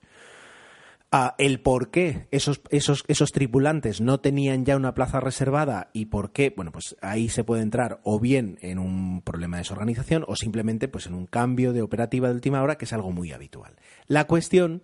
Ah, 1.17 1.35
el 1.38 1.61
por 1.61 1.91
qué 1.91 2.26
esos, 2.32 2.61
esos, 2.71 3.05
esos 3.06 3.31
tripulantes 3.31 4.00
no 4.00 4.19
tenían 4.19 4.65
ya 4.65 4.76
una 4.76 4.94
plaza 4.94 5.21
reservada 5.21 5.91
y 5.93 6.06
por 6.06 6.32
qué, 6.32 6.53
bueno, 6.55 6.73
pues 6.73 6.97
ahí 7.00 7.29
se 7.29 7.44
puede 7.44 7.62
entrar 7.62 8.00
o 8.03 8.19
bien 8.19 8.59
en 8.62 8.81
un 8.81 9.23
problema 9.23 9.56
de 9.56 9.61
desorganización 9.61 10.25
o 10.26 10.35
simplemente 10.35 10.88
pues 10.88 11.06
en 11.06 11.15
un 11.15 11.26
cambio 11.26 11.73
de 11.73 11.82
operativa 11.82 12.29
de 12.29 12.35
última 12.35 12.61
hora, 12.62 12.76
que 12.76 12.85
es 12.85 12.93
algo 12.93 13.12
muy 13.12 13.31
habitual. 13.31 13.76
La 14.09 14.26
cuestión 14.26 14.82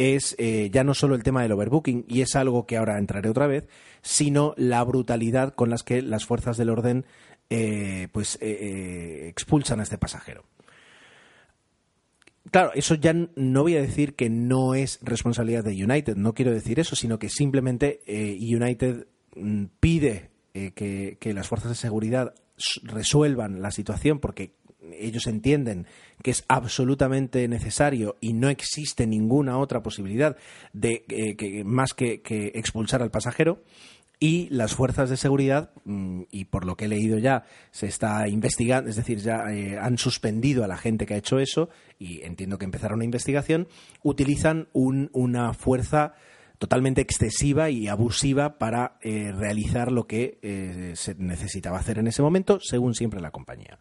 es 0.00 0.34
eh, 0.38 0.70
ya 0.72 0.82
no 0.82 0.94
solo 0.94 1.14
el 1.14 1.22
tema 1.22 1.42
del 1.42 1.52
overbooking, 1.52 2.06
y 2.08 2.22
es 2.22 2.34
algo 2.34 2.66
que 2.66 2.78
ahora 2.78 2.98
entraré 2.98 3.28
otra 3.28 3.46
vez, 3.46 3.68
sino 4.00 4.54
la 4.56 4.82
brutalidad 4.82 5.54
con 5.54 5.68
las 5.68 5.82
que 5.82 6.00
las 6.00 6.24
fuerzas 6.24 6.56
del 6.56 6.70
orden 6.70 7.04
eh, 7.50 8.08
pues 8.12 8.38
eh, 8.40 9.26
expulsan 9.28 9.78
a 9.78 9.82
este 9.82 9.98
pasajero. 9.98 10.44
Claro, 12.50 12.70
eso 12.74 12.94
ya 12.94 13.12
no 13.12 13.62
voy 13.62 13.76
a 13.76 13.82
decir 13.82 14.14
que 14.14 14.30
no 14.30 14.74
es 14.74 14.98
responsabilidad 15.02 15.64
de 15.64 15.84
United, 15.84 16.16
no 16.16 16.32
quiero 16.32 16.50
decir 16.50 16.80
eso, 16.80 16.96
sino 16.96 17.18
que 17.18 17.28
simplemente 17.28 18.00
United 18.08 19.06
mm, 19.36 19.64
pide 19.80 20.30
que, 20.52 21.18
que 21.20 21.34
las 21.34 21.46
fuerzas 21.46 21.70
de 21.70 21.76
seguridad 21.76 22.34
resuelvan 22.84 23.60
la 23.60 23.70
situación 23.70 24.18
porque 24.18 24.54
ellos 25.00 25.26
entienden 25.26 25.86
que 26.22 26.30
es 26.30 26.44
absolutamente 26.48 27.46
necesario 27.48 28.16
y 28.20 28.32
no 28.32 28.48
existe 28.48 29.06
ninguna 29.06 29.58
otra 29.58 29.82
posibilidad 29.82 30.36
de 30.72 31.04
eh, 31.08 31.64
más 31.64 31.94
que, 31.94 32.20
expulsar 32.54 33.02
al 33.02 33.10
pasajero. 33.10 33.62
Y 34.22 34.50
las 34.50 34.74
fuerzas 34.74 35.08
de 35.08 35.16
seguridad, 35.16 35.70
mm, 35.86 36.24
y 36.30 36.44
por 36.44 36.66
lo 36.66 36.76
que 36.76 36.84
he 36.84 36.88
leído 36.88 37.16
ya, 37.16 37.44
se 37.70 37.86
está 37.86 38.28
investigando, 38.28 38.90
es 38.90 38.96
decir, 38.96 39.18
ya 39.18 39.50
eh, 39.50 39.78
han 39.80 39.96
suspendido 39.96 40.62
a 40.62 40.68
la 40.68 40.76
gente 40.76 41.06
que 41.06 41.14
ha 41.14 41.16
hecho 41.16 41.38
eso, 41.38 41.70
y 41.98 42.20
entiendo 42.22 42.58
que 42.58 42.66
empezará 42.66 42.94
una 42.94 43.06
investigación, 43.06 43.66
utilizan 44.02 44.68
una 44.74 45.54
fuerza 45.54 46.12
totalmente 46.58 47.00
excesiva 47.00 47.70
y 47.70 47.88
abusiva 47.88 48.58
para 48.58 48.98
eh, 49.00 49.32
realizar 49.32 49.90
lo 49.90 50.06
que 50.06 50.92
se 50.96 51.14
necesitaba 51.14 51.78
hacer 51.78 51.98
en 51.98 52.06
ese 52.06 52.20
momento, 52.20 52.60
según 52.60 52.94
siempre 52.94 53.22
la 53.22 53.30
compañía 53.30 53.78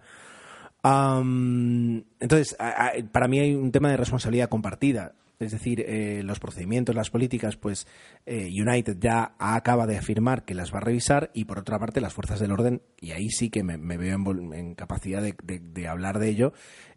entonces, 0.84 2.56
para 3.12 3.28
mí 3.28 3.40
hay 3.40 3.56
un 3.56 3.72
tema 3.72 3.90
de 3.90 3.98
responsabilidad 3.98 4.50
compartida. 4.50 5.14
Es 5.40 5.54
decir, 5.54 5.86
eh, 5.88 6.22
los 6.24 6.38
procedimientos, 6.38 6.94
las 6.94 7.10
políticas, 7.10 7.56
pues 7.56 7.88
eh, 8.26 8.50
United 8.52 8.98
ya 9.00 9.36
acaba 9.40 9.88
de 9.88 9.98
afirmar 9.98 10.44
que 10.44 10.54
las 10.54 10.74
va 10.74 10.80
a 10.80 10.82
revisar 10.82 11.32
y 11.34 11.46
por 11.46 11.60
otra 11.60 11.80
parte 11.80 12.02
las 12.02 12.14
fuerzas 12.14 12.42
del 12.42 12.52
orden, 12.52 12.82
y 13.00 13.12
ahí 13.12 13.30
sí 13.30 13.50
que 13.50 13.64
me, 13.64 13.78
veo 13.78 14.16
en, 14.16 14.76
capacidad 14.76 15.22
de, 15.22 15.88
hablar 15.88 16.20
de 16.20 16.28
ello, 16.28 16.52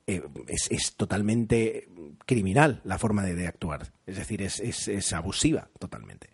eh, 0.09 0.23
es, 0.49 0.97
totalmente 0.97 1.89
criminal 2.27 2.81
la 2.83 2.99
forma 2.99 3.23
de, 3.23 3.47
actuar. 3.47 3.93
Es 4.07 4.17
decir, 4.17 4.43
es, 4.43 5.13
abusiva 5.13 5.69
totalmente. 5.79 6.31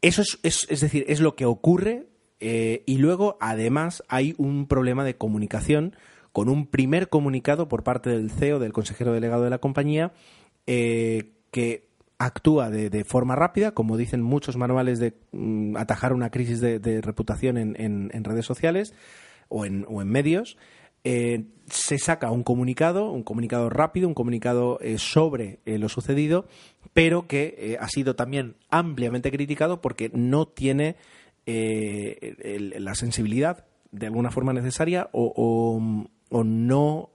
eso 0.00 0.22
es, 0.42 0.66
es 0.68 0.80
decir, 0.80 1.04
es 1.06 1.20
lo 1.20 1.36
que 1.36 1.44
ocurre 1.44 2.09
eh, 2.40 2.82
y 2.86 2.96
luego, 2.96 3.36
además, 3.40 4.02
hay 4.08 4.34
un 4.38 4.66
problema 4.66 5.04
de 5.04 5.16
comunicación 5.16 5.94
con 6.32 6.48
un 6.48 6.66
primer 6.66 7.08
comunicado 7.08 7.68
por 7.68 7.84
parte 7.84 8.10
del 8.10 8.30
CEO, 8.30 8.58
del 8.58 8.72
consejero 8.72 9.12
delegado 9.12 9.44
de 9.44 9.50
la 9.50 9.58
compañía, 9.58 10.12
eh, 10.66 11.32
que 11.50 11.88
actúa 12.18 12.70
de, 12.70 13.04
forma 13.04 13.36
rápida, 13.36 13.72
como 13.72 13.96
dicen 13.96 14.22
muchos 14.22 14.56
manuales 14.56 14.98
de 14.98 15.14
mm, 15.32 15.76
atajar 15.76 16.12
una 16.12 16.30
crisis 16.30 16.60
de, 16.60 17.00
reputación 17.02 17.56
en, 17.56 18.24
redes 18.24 18.46
sociales 18.46 18.94
o 19.48 19.64
en, 19.64 19.86
medios. 20.06 20.56
Eh, 21.02 21.46
se 21.66 21.98
saca 21.98 22.30
un 22.30 22.42
comunicado, 22.42 23.10
un 23.10 23.22
comunicado 23.22 23.70
rápido, 23.70 24.06
un 24.06 24.14
comunicado 24.14 24.78
sobre 24.98 25.60
lo 25.64 25.88
sucedido, 25.88 26.46
pero 26.92 27.26
que 27.26 27.78
ha 27.80 27.88
sido 27.88 28.16
también 28.16 28.56
ampliamente 28.68 29.30
criticado 29.30 29.80
porque 29.80 30.10
no 30.12 30.46
tiene 30.46 30.96
la 31.46 32.94
sensibilidad 32.94 33.66
de 33.92 34.06
alguna 34.06 34.30
forma 34.30 34.52
necesaria 34.52 35.08
o, 35.12 35.80
no 36.30 37.10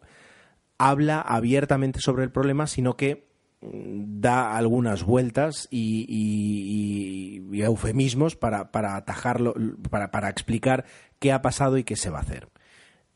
habla 0.77 1.22
abiertamente 1.22 2.00
sobre 2.01 2.24
el 2.24 2.32
problema, 2.32 2.67
sino 2.67 2.98
que 2.98 3.29
mm, 3.62 4.20
da 4.20 4.58
algunas 4.58 5.03
vueltas 5.03 5.67
y, 5.72 7.41
eufemismos 7.53 8.36
para, 8.36 8.70
atajarlo, 8.74 9.55
para, 9.89 10.29
explicar 10.29 10.86
qué 11.20 11.32
ha 11.32 11.41
pasado 11.41 11.77
y 11.77 11.86
qué 11.86 11.96
se 11.96 12.10
va 12.10 12.20
a 12.20 12.22
hacer. 12.22 12.50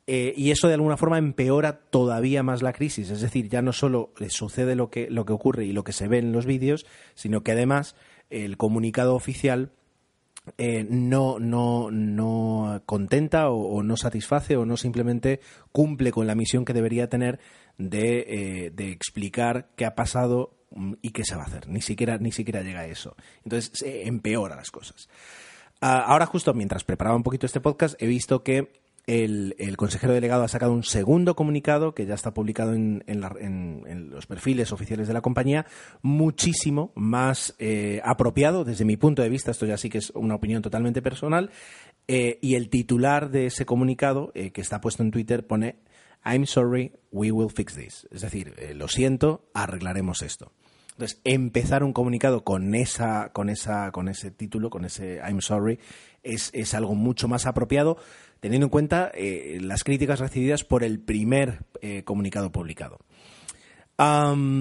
Eh, 0.07 0.33
y 0.35 0.49
eso 0.49 0.67
de 0.67 0.73
alguna 0.73 0.97
forma 0.97 1.19
empeora 1.19 1.81
todavía 1.81 2.41
más 2.41 2.63
la 2.63 2.73
crisis. 2.73 3.11
Es 3.11 3.21
decir, 3.21 3.49
ya 3.49 3.61
no 3.61 3.73
solo 3.73 4.13
sucede 4.29 4.75
lo 4.75 4.89
que, 4.89 5.09
lo 5.11 5.25
que 5.25 5.33
ocurre 5.33 5.65
y 5.65 5.73
lo 5.73 5.83
que 5.83 5.91
se 5.91 6.07
ve 6.07 6.17
en 6.17 6.31
los 6.31 6.45
vídeos, 6.45 6.87
sino 7.13 7.43
que 7.43 7.51
además 7.51 7.95
el 8.29 8.57
comunicado 8.57 9.13
oficial 9.13 9.71
eh, 10.57 10.85
no, 10.89 11.39
no, 11.39 11.91
no 11.91 12.81
contenta 12.85 13.49
o, 13.49 13.83
no 13.83 13.97
satisface 13.97 14.57
o 14.57 14.65
no 14.65 14.77
simplemente 14.77 15.39
cumple 15.71 16.11
con 16.11 16.27
la 16.27 16.35
misión 16.35 16.65
que 16.65 16.73
debería 16.73 17.09
tener 17.09 17.39
de, 17.77 18.71
eh, 18.77 18.91
explicar 18.91 19.69
qué 19.75 19.85
ha 19.85 19.95
pasado 19.95 20.57
mm, 20.71 20.93
y 21.01 21.11
qué 21.11 21.23
se 21.23 21.35
va 21.35 21.43
a 21.43 21.45
hacer. 21.45 21.67
Ni 21.67 21.81
siquiera, 21.81 22.17
ni 22.17 22.31
siquiera 22.31 22.61
llega 22.61 22.81
a 22.81 22.87
eso. 22.87 23.15
Entonces 23.43 23.83
empeora 23.83 24.55
las 24.55 24.71
cosas. 24.71 25.09
Ah, 25.81 25.99
ahora 25.99 26.25
justo 26.25 26.53
mientras 26.53 26.83
preparaba 26.83 27.15
un 27.15 27.23
poquito 27.23 27.45
este 27.45 27.61
podcast 27.61 28.01
he 28.01 28.07
visto 28.07 28.43
que 28.43 28.79
el, 29.09 29.75
consejero 29.75 30.13
delegado 30.13 30.43
ha 30.43 30.47
sacado 30.47 30.71
un 30.71 30.83
segundo 30.83 31.35
comunicado 31.35 31.95
que 31.95 32.05
ya 32.05 32.13
está 32.13 32.31
publicado 32.31 32.73
en, 32.73 33.01
los 34.11 34.27
perfiles 34.27 34.71
oficiales 34.71 35.07
de 35.07 35.13
la 35.13 35.21
compañía, 35.21 35.65
muchísimo 36.03 36.91
más 36.95 37.55
eh, 37.57 38.01
apropiado 38.03 38.63
desde 38.63 38.85
mi 38.85 38.97
punto 38.97 39.23
de 39.23 39.29
vista, 39.29 39.49
esto 39.49 39.65
ya 39.65 39.77
sí 39.77 39.89
que 39.89 39.97
es 39.97 40.11
una 40.11 40.35
opinión 40.35 40.61
totalmente 40.61 41.01
personal, 41.01 41.49
eh, 42.07 42.37
y 42.41 42.53
el 42.53 42.69
titular 42.69 43.31
de 43.31 43.47
ese 43.47 43.65
comunicado, 43.65 44.31
eh, 44.35 44.51
que 44.51 44.61
está 44.61 44.79
puesto 44.79 45.01
en 45.01 45.11
Twitter, 45.11 45.47
pone 45.47 45.77
I'm 46.23 46.45
sorry, 46.45 46.91
we 47.11 47.31
will 47.31 47.49
fix 47.49 47.75
this. 47.75 48.07
Es 48.11 48.21
decir, 48.21 48.53
lo 48.75 48.89
siento, 48.89 49.49
arreglaremos 49.53 50.21
esto. 50.21 50.51
Entonces, 50.91 51.21
empezar 51.23 51.85
un 51.85 51.93
comunicado 51.93 52.43
con 52.43 52.75
esa, 52.75 53.31
con 53.31 53.49
esa, 53.49 53.89
con 53.91 54.09
ese 54.09 54.31
título, 54.31 54.69
con 54.69 54.83
ese 54.83 55.21
I'm 55.25 55.41
sorry, 55.41 55.79
es, 56.23 56.51
es 56.53 56.73
algo 56.73 56.93
mucho 56.93 57.29
más 57.29 57.45
apropiado 57.45 57.97
teniendo 58.39 58.65
en 58.65 58.71
cuenta 58.71 59.11
eh, 59.13 59.59
las 59.61 59.83
críticas 59.83 60.19
recibidas 60.19 60.63
por 60.63 60.83
el 60.83 60.99
primer 60.99 61.65
eh, 61.81 62.03
comunicado 62.03 62.51
publicado. 62.51 62.99
ahora 63.97 64.53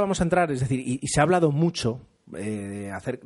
vamos 0.00 0.20
a 0.20 0.24
entrar, 0.24 0.50
es 0.50 0.60
decir, 0.60 0.80
y 0.80 1.06
se 1.08 1.20
ha 1.20 1.22
hablado 1.22 1.50
mucho 1.52 2.00
eh, 2.34 2.90
hacer 2.92 3.20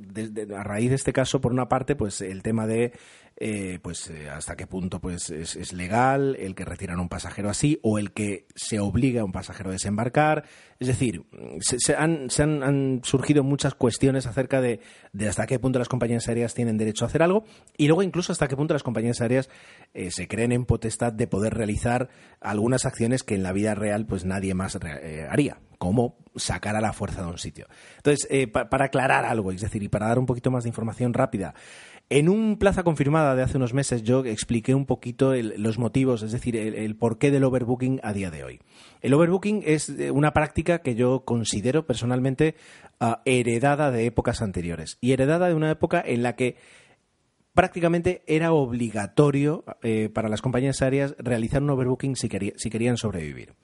a 0.54 0.62
raíz 0.62 0.90
de 0.90 0.96
este 0.96 1.14
caso 1.14 1.40
por 1.40 1.52
una 1.52 1.70
parte 1.70 1.96
pues 1.96 2.20
el 2.20 2.42
tema 2.42 2.66
de 2.66 2.92
eh, 3.36 3.78
pues 3.80 4.10
eh, 4.10 4.28
hasta 4.28 4.56
qué 4.56 4.66
punto 4.66 5.00
pues 5.00 5.30
es, 5.30 5.72
legal 5.72 6.36
el 6.38 6.54
que 6.54 6.66
retiran 6.66 7.00
un 7.00 7.08
pasajero 7.08 7.48
así 7.48 7.78
o 7.82 7.98
el 7.98 8.12
que 8.12 8.46
se 8.54 8.78
obliga 8.78 9.22
a 9.22 9.24
un 9.24 9.32
pasajero 9.32 9.70
a 9.70 9.72
desembarcar. 9.72 10.44
Es 10.78 10.88
decir 10.88 11.24
se, 11.60 11.96
han, 11.96 12.28
se 12.28 12.42
han, 12.42 13.00
surgido 13.02 13.42
muchas 13.42 13.74
cuestiones 13.74 14.26
acerca 14.26 14.60
de, 14.60 14.80
de, 15.14 15.28
hasta 15.28 15.46
qué 15.46 15.58
punto 15.58 15.78
las 15.78 15.88
compañías 15.88 16.28
aéreas 16.28 16.52
tienen 16.52 16.76
derecho 16.76 17.06
a 17.06 17.08
hacer 17.08 17.22
algo 17.22 17.44
y 17.78 17.86
luego 17.86 18.02
incluso 18.02 18.32
hasta 18.32 18.48
qué 18.48 18.56
punto 18.56 18.74
las 18.74 18.82
compañías 18.82 19.22
aéreas 19.22 19.48
se 20.10 20.28
creen 20.28 20.52
en 20.52 20.66
potestad 20.66 21.14
de 21.14 21.26
poder 21.26 21.54
realizar 21.54 22.10
algunas 22.40 22.84
acciones 22.84 23.22
que 23.22 23.34
en 23.34 23.42
la 23.42 23.52
vida 23.52 23.74
real 23.74 24.04
pues 24.04 24.26
nadie 24.26 24.52
más 24.52 24.78
haría 25.30 25.58
como 25.80 26.18
sacar 26.36 26.76
a 26.76 26.82
la 26.82 26.92
fuerza 26.92 27.22
de 27.22 27.28
un 27.28 27.38
sitio. 27.38 27.66
Entonces, 27.96 28.28
eh, 28.30 28.46
para 28.48 28.84
aclarar 28.84 29.24
algo, 29.24 29.50
es 29.50 29.62
decir, 29.62 29.82
y 29.82 29.88
para 29.88 30.08
dar 30.08 30.18
un 30.18 30.26
poquito 30.26 30.50
más 30.50 30.64
de 30.64 30.68
información 30.68 31.14
rápida, 31.14 31.54
en 32.10 32.28
un 32.28 32.58
plaza 32.58 32.82
confirmada 32.82 33.34
de 33.34 33.42
hace 33.42 33.56
unos 33.56 33.72
meses 33.72 34.02
yo 34.02 34.22
expliqué 34.26 34.74
un 34.74 34.84
poquito 34.84 35.32
los 35.34 35.78
motivos, 35.78 36.22
es 36.22 36.32
decir, 36.32 36.54
el, 36.54 36.96
porqué 36.96 37.30
del 37.30 37.44
overbooking 37.44 37.98
a 38.02 38.12
día 38.12 38.30
de 38.30 38.44
hoy. 38.44 38.60
El 39.00 39.14
overbooking 39.14 39.62
es 39.64 39.88
eh, 39.88 40.10
una 40.10 40.34
práctica 40.34 40.82
que 40.82 40.94
yo 40.94 41.24
considero 41.24 41.86
personalmente 41.86 42.56
ah, 43.00 43.22
heredada 43.24 43.90
de 43.90 44.04
épocas 44.04 44.42
anteriores 44.42 44.98
y 45.00 45.12
heredada 45.12 45.48
de 45.48 45.54
una 45.54 45.70
época 45.70 46.02
en 46.04 46.22
la 46.22 46.36
que 46.36 46.56
prácticamente 47.54 48.22
era 48.26 48.52
obligatorio 48.52 49.64
eh, 49.82 50.10
para 50.12 50.28
las 50.28 50.42
compañías 50.42 50.82
aéreas 50.82 51.14
realizar 51.18 51.62
un 51.62 51.70
overbooking 51.70 52.16
si 52.16 52.28
querían 52.28 52.98
sobrevivir. 52.98 53.54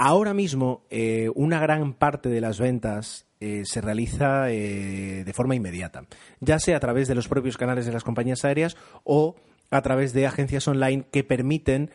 Ahora 0.00 0.32
mismo, 0.32 0.86
eh, 0.90 1.28
una 1.34 1.58
gran 1.58 1.92
parte 1.92 2.28
de 2.28 2.40
las 2.40 2.60
ventas 2.60 3.26
eh, 3.40 3.62
se 3.64 3.80
realiza 3.80 4.48
eh, 4.48 5.24
de 5.24 5.32
forma 5.32 5.56
inmediata, 5.56 6.06
ya 6.38 6.60
sea 6.60 6.76
a 6.76 6.80
través 6.80 7.08
de 7.08 7.16
los 7.16 7.26
propios 7.26 7.56
canales 7.56 7.84
de 7.84 7.92
las 7.92 8.04
compañías 8.04 8.44
aéreas 8.44 8.76
o 9.02 9.34
a 9.72 9.82
través 9.82 10.12
de 10.12 10.24
agencias 10.28 10.68
online 10.68 11.06
que 11.10 11.24
permiten 11.24 11.90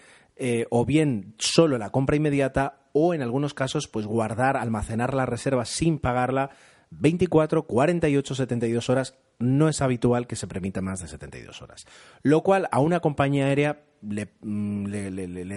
o 0.69 0.83
bien 0.83 1.36
solo 1.38 1.77
la 1.77 1.91
compra 1.91 2.17
inmediata 2.17 2.89
o 2.91 3.13
en 3.13 3.22
algunos 3.22 3.53
casos 3.53 3.88
pues 3.88 4.05
guardar, 4.05 4.57
almacenar 4.57 5.13
la 5.13 5.25
reserva 5.25 5.63
sin 5.63 6.00
pagarla 6.00 6.50
24, 6.89 7.63
48, 7.63 8.36
72 8.36 8.89
horas. 8.89 9.17
No 9.43 9.67
es 9.69 9.81
habitual 9.81 10.27
que 10.27 10.35
se 10.35 10.47
permita 10.47 10.81
más 10.81 11.01
de 11.01 11.07
72 11.07 11.62
horas. 11.62 11.85
Lo 12.21 12.41
cual 12.41 12.67
a 12.71 12.79
una 12.79 13.00
compañía 13.01 13.45
aérea 13.45 13.83
le, 14.01 14.29
mm, 14.41 14.85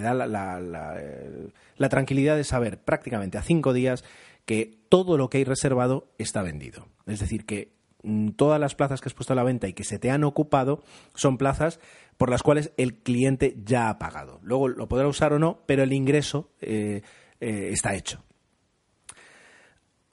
da 0.02 0.96
eh, 0.98 1.48
la, 1.76 1.88
tranquilidad 1.88 2.36
de 2.36 2.44
saber 2.44 2.78
prácticamente 2.78 3.38
a 3.38 3.42
cinco 3.42 3.72
días 3.72 4.04
que 4.44 4.78
todo 4.88 5.16
lo 5.16 5.30
que 5.30 5.38
hay 5.38 5.44
reservado 5.44 6.08
está 6.18 6.42
vendido. 6.42 6.88
Es 7.06 7.20
decir, 7.20 7.46
que 7.46 7.72
mm, 8.02 8.30
todas 8.30 8.60
las 8.60 8.74
plazas 8.74 9.00
que 9.00 9.08
has 9.08 9.14
puesto 9.14 9.32
a 9.32 9.36
la 9.36 9.44
venta 9.44 9.68
y 9.68 9.72
que 9.72 9.84
se 9.84 9.98
te 9.98 10.10
han 10.10 10.24
ocupado 10.24 10.82
son 11.14 11.38
plazas 11.38 11.80
por 12.16 12.30
las 12.30 12.42
cuales 12.42 12.72
el 12.76 12.94
cliente 12.94 13.56
ya 13.64 13.88
ha 13.88 13.98
pagado. 13.98 14.40
Luego 14.42 14.68
lo 14.68 14.88
podrá 14.88 15.06
usar 15.06 15.32
o 15.32 15.38
no, 15.38 15.62
pero 15.66 15.82
el 15.82 15.92
ingreso 15.92 16.50
eh, 16.60 17.02
eh, 17.40 17.70
está 17.72 17.94
hecho. 17.94 18.24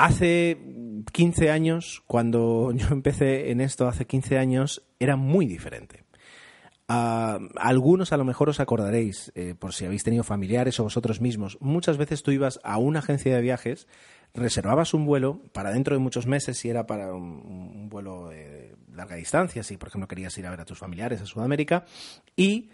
Hace 0.03 0.57
15 1.13 1.49
años, 1.49 2.03
cuando 2.07 2.71
yo 2.75 2.87
empecé 2.91 3.51
en 3.51 3.61
esto, 3.61 3.87
hace 3.87 4.05
15 4.05 4.37
años, 4.37 4.83
era 4.99 5.15
muy 5.15 5.45
diferente. 5.45 6.03
Ah, 6.89 7.39
algunos 7.55 8.11
a 8.11 8.17
lo 8.17 8.25
mejor 8.25 8.49
os 8.49 8.59
acordaréis, 8.59 9.31
eh, 9.35 9.55
por 9.57 9.73
si 9.73 9.85
habéis 9.85 10.03
tenido 10.03 10.25
familiares 10.25 10.77
o 10.81 10.83
vosotros 10.83 11.21
mismos, 11.21 11.57
muchas 11.61 11.95
veces 11.95 12.21
tú 12.21 12.31
ibas 12.31 12.59
a 12.65 12.79
una 12.79 12.99
agencia 12.99 13.33
de 13.33 13.41
viajes, 13.41 13.87
reservabas 14.33 14.93
un 14.93 15.05
vuelo 15.05 15.41
para 15.53 15.71
dentro 15.71 15.95
de 15.95 15.99
muchos 15.99 16.27
meses 16.27 16.57
si 16.57 16.69
era 16.69 16.85
para 16.85 17.13
un, 17.13 17.87
vuelo 17.87 18.27
de 18.27 18.75
larga 18.93 19.15
distancia, 19.15 19.63
si 19.63 19.77
por 19.77 19.87
ejemplo 19.87 20.09
querías 20.09 20.37
ir 20.37 20.45
a 20.45 20.49
ver 20.49 20.59
a 20.59 20.65
tus 20.65 20.79
familiares 20.79 21.21
a 21.21 21.25
Sudamérica, 21.25 21.85
y 22.35 22.71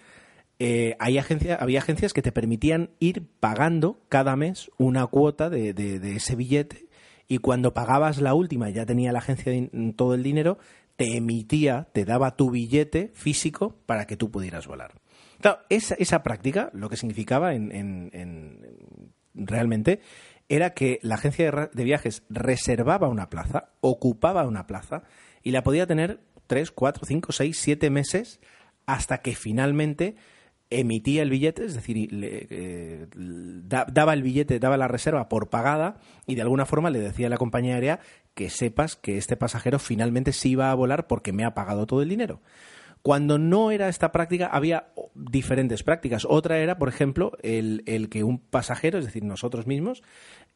eh, 0.57 0.95
hay 0.98 1.19
había 1.19 1.79
agencias 1.79 2.12
que 2.12 2.24
te 2.24 2.31
permitían 2.31 2.89
ir 2.98 3.27
pagando 3.39 4.01
cada 4.09 4.36
mes 4.36 4.71
una 4.79 5.05
cuota 5.05 5.51
de, 5.51 5.74
de 5.75 6.15
ese 6.15 6.36
billete 6.36 6.88
y 7.29 7.38
cuando 7.38 7.74
pagabas 7.74 8.19
la 8.19 8.33
última 8.33 8.69
ya 8.71 8.86
tenía 8.86 9.13
la 9.13 9.19
agencia 9.19 9.53
todo 9.95 10.15
el 10.15 10.24
dinero, 10.24 10.57
te 10.98 11.15
emitía, 11.15 11.88
te 11.93 12.03
daba 12.03 12.36
tu 12.36 12.50
billete 12.50 13.12
físico 13.13 13.77
para 13.86 14.05
que 14.05 14.17
tú 14.17 14.31
pudieras 14.31 14.67
volar. 14.67 14.95
Claro, 15.39 15.59
esa, 15.69 15.93
esa 15.95 16.24
práctica 16.24 16.71
lo 16.74 16.89
que 16.89 16.98
significaba 16.98 17.53
en, 17.53 18.59
realmente 19.36 20.01
era 20.50 20.74
que 20.74 21.00
la 21.03 21.15
agencia 21.15 21.69
de, 21.71 21.83
viajes 21.83 22.24
reservaba 22.29 23.07
una 23.07 23.29
plaza, 23.29 23.69
ocupaba 23.79 24.48
una 24.48 24.65
plaza 24.65 25.03
y 25.43 25.51
la 25.51 25.63
podía 25.63 25.86
tener 25.86 26.19
tres, 26.48 26.71
cuatro, 26.71 27.05
cinco, 27.05 27.31
seis, 27.31 27.59
siete 27.62 27.91
meses 27.91 28.41
hasta 28.88 29.19
que 29.19 29.36
finalmente 29.36 30.15
emitía 30.69 31.23
el 31.23 31.29
billete, 31.29 31.65
es 31.65 31.73
decir, 31.73 32.09
eh, 32.11 33.07
daba 33.65 34.13
el 34.13 34.23
billete, 34.23 34.59
daba 34.59 34.77
la 34.77 34.88
reserva 34.88 35.27
por 35.27 35.49
pagada 35.49 35.99
y 36.27 36.35
de 36.35 36.41
alguna 36.41 36.65
forma 36.65 36.89
le 36.89 36.99
decía 36.99 37.27
a 37.27 37.29
la 37.29 37.38
compañía 37.38 37.75
aérea 37.75 37.99
que 38.35 38.49
sepas 38.49 38.95
que 38.95 39.17
este 39.17 39.35
pasajero 39.35 39.79
finalmente 39.79 40.31
sí 40.31 40.51
iba 40.51 40.71
a 40.71 40.75
volar 40.75 41.07
porque 41.07 41.33
me 41.33 41.43
ha 41.43 41.53
pagado 41.53 41.88
todo 41.88 42.01
el 42.01 42.09
dinero. 42.09 42.41
Cuando 43.01 43.38
no 43.38 43.71
era 43.71 43.88
esta 43.88 44.11
práctica, 44.11 44.47
había 44.47 44.89
diferentes 45.15 45.83
prácticas. 45.83 46.25
Otra 46.29 46.59
era, 46.59 46.77
por 46.77 46.89
ejemplo, 46.89 47.31
el, 47.41 48.09
que 48.09 48.23
un 48.23 48.39
pasajero, 48.39 48.99
es 48.99 49.05
decir, 49.05 49.23
nosotros 49.23 49.67
mismos, 49.67 50.03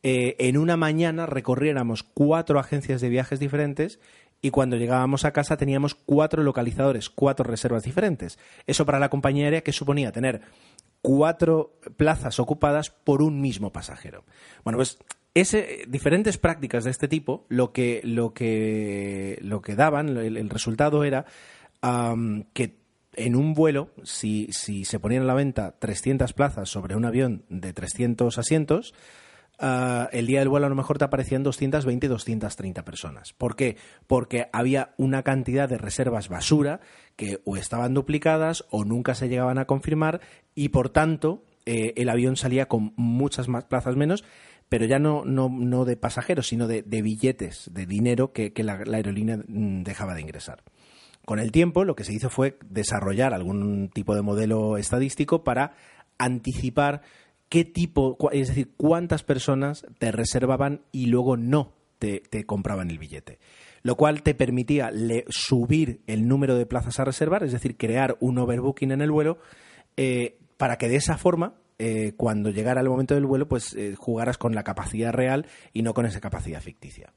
eh, 0.04 0.36
en 0.40 0.58
una 0.58 0.76
mañana 0.76 1.26
recorriéramos 1.26 2.04
cuatro 2.04 2.60
agencias 2.60 3.00
de 3.00 3.08
viajes 3.08 3.40
diferentes 3.40 4.00
y 4.44 4.52
cuando 4.52 4.76
llegábamos 4.76 5.24
a 5.24 5.32
casa 5.32 5.56
teníamos 5.56 5.96
cuatro 5.96 6.44
localizadores, 6.44 7.10
cuatro 7.10 7.46
reservas 7.46 7.84
diferentes. 7.84 8.38
Eso 8.68 8.86
para 8.86 9.00
la 9.00 9.10
compañía 9.10 9.46
aérea 9.46 9.64
que 9.64 9.72
suponía 9.72 10.12
tener 10.12 10.42
cuatro 11.02 11.80
plazas 11.96 12.42
ocupadas 12.42 12.90
por 12.90 13.24
un 13.24 13.40
mismo 13.40 13.72
pasajero. 13.72 14.26
Bueno, 14.66 14.78
pues 14.78 15.00
ese, 15.34 15.86
diferentes 15.88 16.38
prácticas 16.38 16.84
de 16.84 16.92
este 16.92 17.08
tipo 17.08 17.46
lo 17.48 17.72
que, 17.72 18.02
lo 18.04 18.34
que, 18.34 19.40
lo 19.42 19.62
que 19.62 19.76
daban, 19.76 20.10
el, 20.10 20.50
resultado 20.50 21.06
era 21.06 21.26
que 22.52 22.76
en 23.14 23.36
un 23.38 23.54
vuelo, 23.54 23.92
si, 24.04 24.50
si 24.52 24.84
se 24.84 25.00
ponían 25.00 25.24
a 25.24 25.28
la 25.28 25.36
venta 25.36 25.80
300 25.80 26.34
plazas 26.34 26.68
sobre 26.68 26.98
un 26.98 27.06
avión 27.06 27.46
de 27.48 27.72
300 27.72 28.38
asientos, 28.38 28.94
ah, 29.60 30.10
el 30.12 30.28
día 30.28 30.40
del 30.40 30.50
vuelo 30.50 30.66
a 30.66 30.70
lo 30.70 30.76
mejor 30.76 30.98
te 30.98 31.06
aparecían 31.06 31.44
220, 31.44 32.08
230 32.08 32.86
personas. 32.86 33.34
¿Por 33.34 33.56
qué? 33.56 33.78
Porque 34.08 34.48
había 34.54 34.94
una 34.98 35.24
cantidad 35.24 35.70
de 35.70 35.78
reservas 35.78 36.30
basura 36.30 36.80
que 37.16 37.42
o 37.46 37.58
estaban 37.58 37.94
duplicadas 37.94 38.66
o 38.70 38.86
nunca 38.86 39.16
se 39.16 39.30
llegaban 39.30 39.58
a 39.58 39.66
confirmar 39.66 40.22
y 40.56 40.70
por 40.70 40.90
tanto 40.90 41.44
eh, 41.66 41.94
el 41.96 42.10
avión 42.10 42.36
salía 42.36 42.68
con 42.68 42.94
muchas 42.96 43.48
más 43.48 43.66
plazas 43.66 43.96
menos 43.96 44.24
pero 44.74 44.88
ya 44.88 44.98
no, 44.98 45.24
no, 45.24 45.50
no 45.50 45.86
de 45.86 45.98
pasajeros, 45.98 46.48
sino 46.48 46.68
de, 46.68 46.82
billetes, 46.82 47.70
de 47.72 47.86
dinero 47.86 48.34
que, 48.34 48.52
la, 48.64 48.74
aerolínea 48.92 49.38
mm, 49.38 49.84
dejaba 49.84 50.16
de 50.16 50.22
ingresar. 50.22 50.64
Con 51.26 51.38
el 51.38 51.52
tiempo, 51.52 51.86
lo 51.86 51.96
que 51.96 52.04
se 52.04 52.12
hizo 52.12 52.32
fue 52.32 52.58
desarrollar 52.66 53.36
algún 53.36 53.90
tipo 53.90 54.16
de 54.16 54.24
modelo 54.24 54.78
estadístico 54.78 55.44
para 55.44 55.76
anticipar 56.18 57.02
qué 57.54 57.66
tipo, 57.66 58.18
es 58.32 58.48
decir, 58.48 58.72
cuántas 58.78 59.22
personas 59.22 59.86
te 60.00 60.12
reservaban 60.12 60.82
y 60.92 61.06
luego 61.06 61.38
no 61.38 61.76
te, 62.00 62.24
compraban 62.48 62.90
el 62.90 62.98
billete. 62.98 63.38
Lo 63.84 63.96
cual 63.96 64.24
te 64.24 64.34
permitía 64.34 64.92
subir 65.30 66.02
el 66.08 66.28
número 66.28 66.58
de 66.58 66.66
plazas 66.66 67.00
a 67.00 67.06
reservar, 67.06 67.44
es 67.44 67.52
decir, 67.52 67.78
crear 67.78 68.18
un 68.22 68.40
overbooking 68.40 68.92
en 68.92 69.02
el 69.02 69.12
vuelo, 69.12 69.38
eh, 69.98 70.40
para 70.58 70.80
que 70.80 70.90
de 70.90 70.96
esa 70.96 71.20
forma 71.20 71.54
eh, 71.78 72.14
cuando 72.18 72.50
llegara 72.50 72.82
el 72.82 72.90
momento 72.90 73.14
del 73.14 73.28
vuelo, 73.28 73.48
pues 73.48 73.76
eh, 73.76 73.94
jugaras 73.96 74.40
con 74.40 74.56
la 74.56 74.64
capacidad 74.64 75.14
real 75.14 75.46
y 75.74 75.84
no 75.84 75.94
con 75.94 76.08
esa 76.08 76.22
capacidad 76.22 76.60
ficticia. 76.60 77.14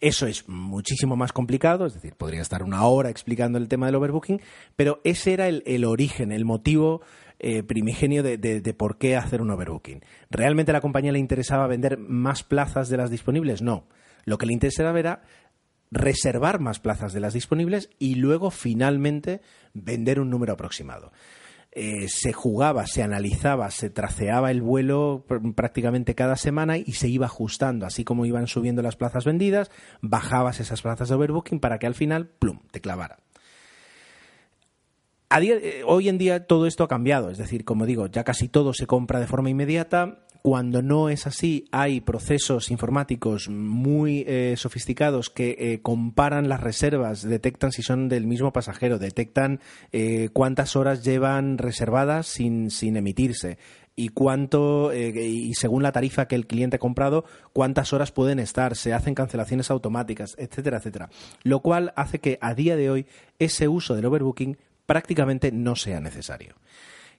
Eso 0.00 0.26
es 0.26 0.46
muchísimo 0.46 1.16
más 1.16 1.32
complicado, 1.32 1.86
es 1.86 1.94
decir, 1.94 2.14
podría 2.14 2.42
estar 2.42 2.62
una 2.62 2.84
hora 2.84 3.08
explicando 3.08 3.56
el 3.56 3.68
tema 3.68 3.86
del 3.86 3.94
overbooking, 3.94 4.42
pero 4.76 5.00
ese 5.04 5.32
era 5.32 5.48
el, 5.48 5.84
origen, 5.86 6.32
el 6.32 6.44
motivo 6.44 7.00
eh, 7.38 7.62
primigenio 7.62 8.22
de, 8.22 8.74
por 8.76 8.98
qué 8.98 9.16
hacer 9.16 9.40
un 9.40 9.50
overbooking. 9.50 10.02
¿Realmente 10.28 10.70
a 10.70 10.74
la 10.74 10.82
compañía 10.82 11.12
le 11.12 11.18
interesaba 11.18 11.66
vender 11.66 11.96
más 11.98 12.42
plazas 12.42 12.90
de 12.90 12.98
las 12.98 13.10
disponibles? 13.10 13.62
No. 13.62 13.86
Lo 14.24 14.36
que 14.36 14.44
le 14.44 14.52
interesaba 14.52 14.98
era 14.98 15.22
reservar 15.90 16.60
más 16.60 16.78
plazas 16.78 17.14
de 17.14 17.20
las 17.20 17.32
disponibles 17.32 17.88
y 17.98 18.16
luego 18.16 18.50
finalmente 18.50 19.40
vender 19.72 20.20
un 20.20 20.28
número 20.28 20.52
aproximado. 20.52 21.12
Eh, 21.78 22.08
se 22.08 22.32
jugaba, 22.32 22.86
se 22.86 23.02
analizaba, 23.02 23.70
se 23.70 23.90
traceaba 23.90 24.50
el 24.50 24.62
vuelo 24.62 25.26
prácticamente 25.54 26.14
cada 26.14 26.36
semana 26.36 26.78
y 26.78 26.92
se 26.92 27.06
iba 27.06 27.26
ajustando, 27.26 27.84
así 27.84 28.02
como 28.02 28.24
iban 28.24 28.46
subiendo 28.46 28.80
las 28.80 28.96
plazas 28.96 29.26
vendidas, 29.26 29.70
bajabas 30.00 30.58
esas 30.58 30.80
plazas 30.80 31.10
de 31.10 31.16
overbooking 31.16 31.60
para 31.60 31.78
que 31.78 31.86
al 31.86 31.94
final, 31.94 32.28
plum, 32.28 32.60
te 32.70 32.80
clavara. 32.80 33.18
Eh, 35.30 35.82
hoy 35.86 36.08
en 36.08 36.18
día 36.18 36.46
todo 36.46 36.66
esto 36.66 36.84
ha 36.84 36.88
cambiado, 36.88 37.30
es 37.30 37.38
decir, 37.38 37.64
como 37.64 37.86
digo, 37.86 38.06
ya 38.06 38.24
casi 38.24 38.48
todo 38.48 38.72
se 38.72 38.86
compra 38.86 39.20
de 39.20 39.26
forma 39.26 39.50
inmediata, 39.50 40.26
cuando 40.46 40.80
no 40.80 41.08
es 41.08 41.26
así, 41.26 41.64
hay 41.72 42.00
procesos 42.00 42.70
informáticos 42.70 43.48
muy 43.48 44.22
eh, 44.28 44.54
sofisticados 44.56 45.28
que 45.28 45.56
eh, 45.58 45.80
comparan 45.82 46.48
las 46.48 46.60
reservas, 46.60 47.22
detectan 47.22 47.72
si 47.72 47.82
son 47.82 48.08
del 48.08 48.28
mismo 48.28 48.52
pasajero, 48.52 49.00
detectan 49.00 49.58
eh, 49.90 50.28
cuántas 50.32 50.76
horas 50.76 51.02
llevan 51.04 51.58
reservadas 51.58 52.28
sin, 52.28 52.70
sin 52.70 52.96
emitirse 52.96 53.58
y 53.96 54.10
cuánto 54.10 54.92
y 54.94 55.54
según 55.54 55.82
la 55.82 55.90
tarifa 55.90 56.28
que 56.28 56.36
el 56.36 56.46
cliente 56.46 56.76
ha 56.76 56.78
comprado 56.78 57.24
cuántas 57.52 57.92
horas 57.92 58.12
pueden 58.12 58.38
estar. 58.38 58.76
Se 58.76 58.92
hacen 58.92 59.14
cancelaciones 59.14 59.70
automáticas 59.72 60.36
etcétera 60.38 60.76
etcétera. 60.76 61.08
Lo 61.42 61.60
cual 61.60 61.92
hace 61.96 62.20
que 62.20 62.38
a 62.40 62.54
día 62.54 62.76
de 62.76 62.90
hoy 62.90 63.06
ese 63.40 63.66
uso 63.66 63.96
del 63.96 64.04
overbooking 64.04 64.58
prácticamente 64.86 65.52
no 65.52 65.76
sea 65.76 66.00
necesario 66.00 66.54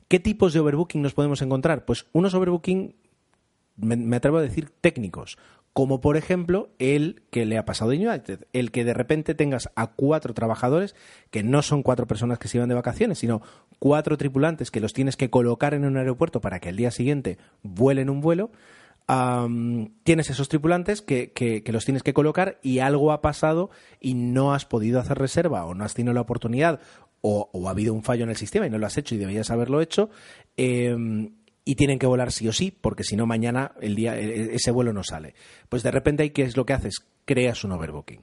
¿Qué 0.07 0.21
tipos 0.21 0.53
de 0.53 0.61
overbooking 0.61 1.01
nos 1.01 1.13
podemos 1.13 1.41
encontrar? 1.41 1.83
Pues 1.83 2.05
unos 2.13 2.33
overbooking 2.33 2.95
me, 3.75 4.15
atrevo 4.15 4.37
a 4.37 4.41
decir 4.41 4.69
técnicos, 4.79 5.37
como 5.73 5.99
por 5.99 6.15
ejemplo 6.15 6.69
el 6.79 7.23
que 7.29 7.45
le 7.45 7.57
ha 7.57 7.65
pasado 7.65 7.91
a 7.91 7.95
United, 7.95 8.47
el 8.53 8.71
que 8.71 8.85
de 8.85 8.93
repente 8.93 9.35
tengas 9.35 9.69
a 9.75 9.87
cuatro 9.87 10.33
trabajadores, 10.33 10.95
que 11.29 11.43
no 11.43 11.61
son 11.61 11.83
cuatro 11.83 12.07
personas 12.07 12.39
que 12.39 12.47
se 12.47 12.57
iban 12.57 12.69
de 12.69 12.75
vacaciones, 12.75 13.19
sino 13.19 13.41
cuatro 13.79 14.17
tripulantes 14.17 14.71
que 14.71 14.79
los 14.79 14.93
tienes 14.93 15.17
que 15.17 15.29
colocar 15.29 15.73
en 15.73 15.83
un 15.83 15.97
aeropuerto 15.97 16.39
para 16.39 16.61
que 16.61 16.69
el 16.69 16.77
día 16.77 16.91
siguiente 16.91 17.37
vuelen 17.61 18.09
un 18.09 18.21
vuelo. 18.21 18.49
tienes 20.03 20.29
esos 20.29 20.47
tripulantes 20.47 21.01
que, 21.01 21.33
que, 21.33 21.71
los 21.73 21.83
tienes 21.83 22.01
que 22.01 22.13
colocar 22.13 22.59
y 22.63 22.79
algo 22.79 23.11
ha 23.11 23.21
pasado 23.21 23.69
y 23.99 24.13
no 24.13 24.53
has 24.53 24.65
podido 24.65 25.01
hacer 25.01 25.17
reserva 25.17 25.65
o 25.65 25.73
no 25.73 25.83
has 25.83 25.93
tenido 25.93 26.13
la 26.13 26.21
oportunidad 26.21 26.79
o, 27.21 27.49
ha 27.67 27.71
habido 27.71 27.93
un 27.93 28.03
fallo 28.03 28.23
en 28.23 28.29
el 28.29 28.37
sistema 28.37 28.67
y 28.67 28.69
no 28.69 28.77
lo 28.77 28.85
has 28.85 28.97
hecho 28.97 29.15
y 29.15 29.17
deberías 29.17 29.49
haberlo 29.49 29.81
hecho, 29.81 30.09
em, 30.55 31.35
y 31.65 31.75
tienen 31.75 31.99
que 31.99 32.07
volar 32.07 32.31
sí 32.31 32.47
o 32.47 32.53
sí, 32.53 32.71
porque 32.71 33.03
si 33.03 33.15
no 33.15 33.25
mañana 33.25 33.73
el 33.81 33.95
día 33.95 34.17
e, 34.17 34.25
e, 34.25 34.55
ese 34.55 34.71
vuelo 34.71 34.93
no 34.93 35.03
sale. 35.03 35.35
Pues 35.69 35.83
de 35.83 35.91
repente 35.91 36.31
qué 36.31 36.43
es 36.43 36.55
lo 36.55 36.65
que 36.65 36.73
haces, 36.73 37.05
creas 37.25 37.63
un 37.63 37.73
overbooking. 37.73 38.21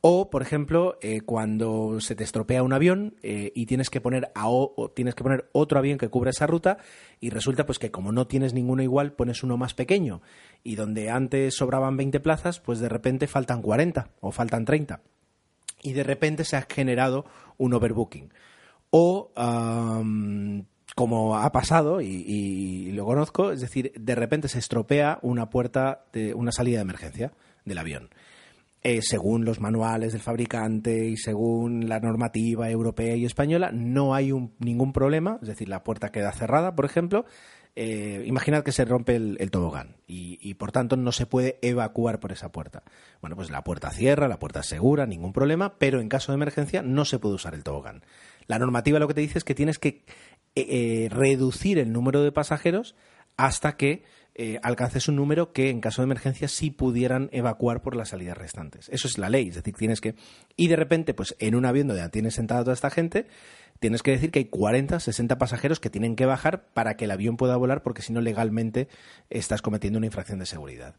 O, 0.00 0.30
por 0.30 0.42
ejemplo, 0.42 0.98
eh, 1.00 1.22
cuando 1.22 2.00
se 2.00 2.14
te 2.14 2.22
estropea 2.22 2.62
un 2.62 2.72
avión 2.72 3.16
eh, 3.22 3.50
y 3.54 3.66
tienes 3.66 3.90
que 3.90 4.00
poner 4.00 4.30
a 4.34 4.48
o, 4.48 4.92
tienes 4.94 5.14
que 5.14 5.24
poner 5.24 5.48
otro 5.52 5.78
avión 5.78 5.98
que 5.98 6.08
cubra 6.08 6.30
esa 6.30 6.46
ruta 6.46 6.78
y 7.18 7.30
resulta 7.30 7.66
pues 7.66 7.78
que 7.78 7.90
como 7.90 8.12
no 8.12 8.26
tienes 8.26 8.54
ninguno 8.54 8.82
igual, 8.82 9.14
pones 9.14 9.42
uno 9.42 9.56
más 9.56 9.74
pequeño 9.74 10.22
y 10.62 10.76
donde 10.76 11.10
antes 11.10 11.56
sobraban 11.56 11.96
20 11.96 12.20
plazas, 12.20 12.60
pues 12.60 12.78
de 12.78 12.88
repente 12.88 13.26
faltan 13.26 13.62
40 13.62 14.10
o 14.20 14.30
faltan 14.30 14.64
30 14.64 15.02
y 15.86 15.92
de 15.92 16.02
repente 16.02 16.44
se 16.44 16.56
ha 16.56 16.66
generado 16.68 17.24
un 17.58 17.72
overbooking. 17.72 18.32
O 18.90 19.30
como 20.96 21.36
ha 21.36 21.52
pasado 21.52 22.00
y, 22.00 22.90
lo 22.92 23.04
conozco, 23.04 23.52
es 23.52 23.60
decir, 23.60 23.92
de 23.96 24.14
repente 24.16 24.48
se 24.48 24.58
estropea 24.58 25.20
una 25.22 25.48
puerta 25.48 26.06
de 26.12 26.34
una 26.34 26.50
salida 26.50 26.78
de 26.78 26.82
emergencia 26.82 27.32
del 27.64 27.78
avión. 27.78 28.10
Eh, 28.82 29.00
según 29.02 29.44
los 29.44 29.60
manuales 29.60 30.12
del 30.12 30.22
fabricante 30.22 31.06
y 31.06 31.16
según 31.16 31.88
la 31.88 32.00
normativa 32.00 32.68
europea 32.70 33.14
y 33.16 33.24
española, 33.24 33.70
no 33.72 34.14
hay 34.14 34.32
ningún 34.58 34.92
problema, 34.92 35.38
es 35.42 35.48
decir, 35.48 35.68
la 35.68 35.84
puerta 35.84 36.10
queda 36.10 36.32
cerrada, 36.32 36.74
por 36.74 36.84
ejemplo. 36.84 37.26
Eh, 37.78 38.24
imaginad 38.24 38.64
que 38.64 38.72
se 38.72 38.86
rompe 38.86 39.16
el, 39.16 39.50
tobogán 39.50 39.96
y, 40.06 40.54
por 40.54 40.72
tanto 40.72 40.96
no 40.96 41.12
se 41.12 41.26
puede 41.26 41.58
evacuar 41.60 42.20
por 42.20 42.32
esa 42.32 42.50
puerta. 42.50 42.82
Bueno, 43.20 43.36
pues 43.36 43.50
la 43.50 43.64
puerta 43.64 43.90
cierra, 43.90 44.28
la 44.28 44.38
puerta 44.38 44.60
es 44.60 44.66
segura, 44.66 45.04
ningún 45.04 45.34
problema, 45.34 45.78
pero 45.78 46.00
en 46.00 46.08
caso 46.08 46.32
de 46.32 46.36
emergencia 46.36 46.80
no 46.80 47.04
se 47.04 47.18
puede 47.18 47.34
usar 47.34 47.52
el 47.52 47.64
tobogán. 47.64 48.02
La 48.46 48.58
normativa 48.58 48.98
lo 48.98 49.06
que 49.08 49.12
te 49.12 49.20
dice 49.20 49.36
es 49.36 49.44
que 49.44 49.54
tienes 49.54 49.78
que 49.78 50.06
eh, 50.54 50.66
eh, 51.04 51.08
reducir 51.10 51.78
el 51.78 51.92
número 51.92 52.22
de 52.22 52.32
pasajeros 52.32 52.96
hasta 53.36 53.76
que 53.76 54.04
eh, 54.38 54.60
alcances 54.62 55.08
un 55.08 55.16
número 55.16 55.54
que 55.54 55.70
en 55.70 55.80
caso 55.80 56.02
de 56.02 56.04
emergencia 56.04 56.46
sí 56.46 56.70
pudieran 56.70 57.30
evacuar 57.32 57.80
por 57.80 57.96
las 57.96 58.10
salidas 58.10 58.36
restantes. 58.36 58.90
Eso 58.90 59.08
es 59.08 59.16
la 59.16 59.30
ley, 59.30 59.48
es 59.48 59.54
decir, 59.54 59.74
tienes 59.74 60.02
que... 60.02 60.14
Y 60.56 60.68
de 60.68 60.76
repente, 60.76 61.14
pues 61.14 61.34
en 61.38 61.54
un 61.54 61.64
avión 61.64 61.88
donde 61.88 62.06
tienes 62.10 62.34
sentada 62.34 62.60
toda 62.60 62.74
esta 62.74 62.90
gente, 62.90 63.26
tienes 63.78 64.02
que 64.02 64.10
decir 64.10 64.30
que 64.30 64.40
hay 64.40 64.44
40, 64.44 65.00
60 65.00 65.38
pasajeros 65.38 65.80
que 65.80 65.88
tienen 65.88 66.16
que 66.16 66.26
bajar 66.26 66.66
para 66.74 66.98
que 66.98 67.06
el 67.06 67.12
avión 67.12 67.38
pueda 67.38 67.56
volar 67.56 67.82
porque 67.82 68.02
si 68.02 68.12
no 68.12 68.20
legalmente 68.20 68.88
estás 69.30 69.62
cometiendo 69.62 69.96
una 69.96 70.06
infracción 70.06 70.38
de 70.38 70.44
seguridad. 70.44 70.94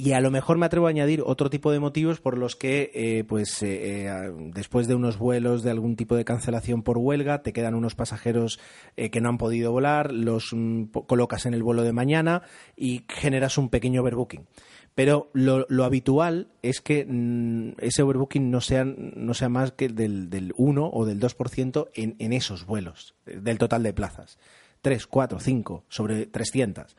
Y 0.00 0.12
a 0.12 0.20
lo 0.20 0.30
mejor 0.30 0.58
me 0.58 0.66
atrevo 0.66 0.86
a 0.86 0.90
añadir 0.90 1.24
otro 1.26 1.50
tipo 1.50 1.72
de 1.72 1.80
motivos 1.80 2.20
por 2.20 2.38
los 2.38 2.54
que, 2.54 2.92
eh, 2.94 3.24
pues, 3.24 3.60
eh, 3.64 4.06
eh, 4.06 4.32
después 4.54 4.86
de 4.86 4.94
unos 4.94 5.18
vuelos 5.18 5.64
de 5.64 5.72
algún 5.72 5.96
tipo 5.96 6.14
de 6.14 6.24
cancelación 6.24 6.84
por 6.84 6.98
huelga, 6.98 7.42
te 7.42 7.52
quedan 7.52 7.74
unos 7.74 7.96
pasajeros 7.96 8.60
que 8.94 9.20
no 9.20 9.28
han 9.28 9.38
podido 9.38 9.72
volar, 9.72 10.12
los 10.12 10.50
mm, 10.52 10.84
colocas 11.08 11.46
en 11.46 11.54
el 11.54 11.64
vuelo 11.64 11.82
de 11.82 11.92
mañana 11.92 12.42
y 12.76 13.06
generas 13.08 13.58
un 13.58 13.70
pequeño 13.70 14.02
overbooking. 14.02 14.46
Pero 14.94 15.30
lo, 15.32 15.84
habitual 15.84 16.46
es 16.62 16.80
que 16.80 17.04
mm, 17.04 17.72
ese 17.78 18.02
overbooking 18.04 18.52
no 18.52 18.60
sea, 18.60 18.84
no 18.84 19.34
sea 19.34 19.48
más 19.48 19.72
que 19.72 19.88
del, 19.88 20.30
del 20.30 20.54
1 20.56 20.90
o 20.92 21.06
del 21.06 21.18
2% 21.18 21.88
en, 21.94 22.14
en 22.20 22.32
esos 22.32 22.66
vuelos, 22.66 23.16
del 23.26 23.58
total 23.58 23.82
de 23.82 23.92
plazas. 23.92 24.38
3, 24.82 25.06
4, 25.08 25.40
5 25.40 25.84
sobre 25.88 26.26
300. 26.26 26.94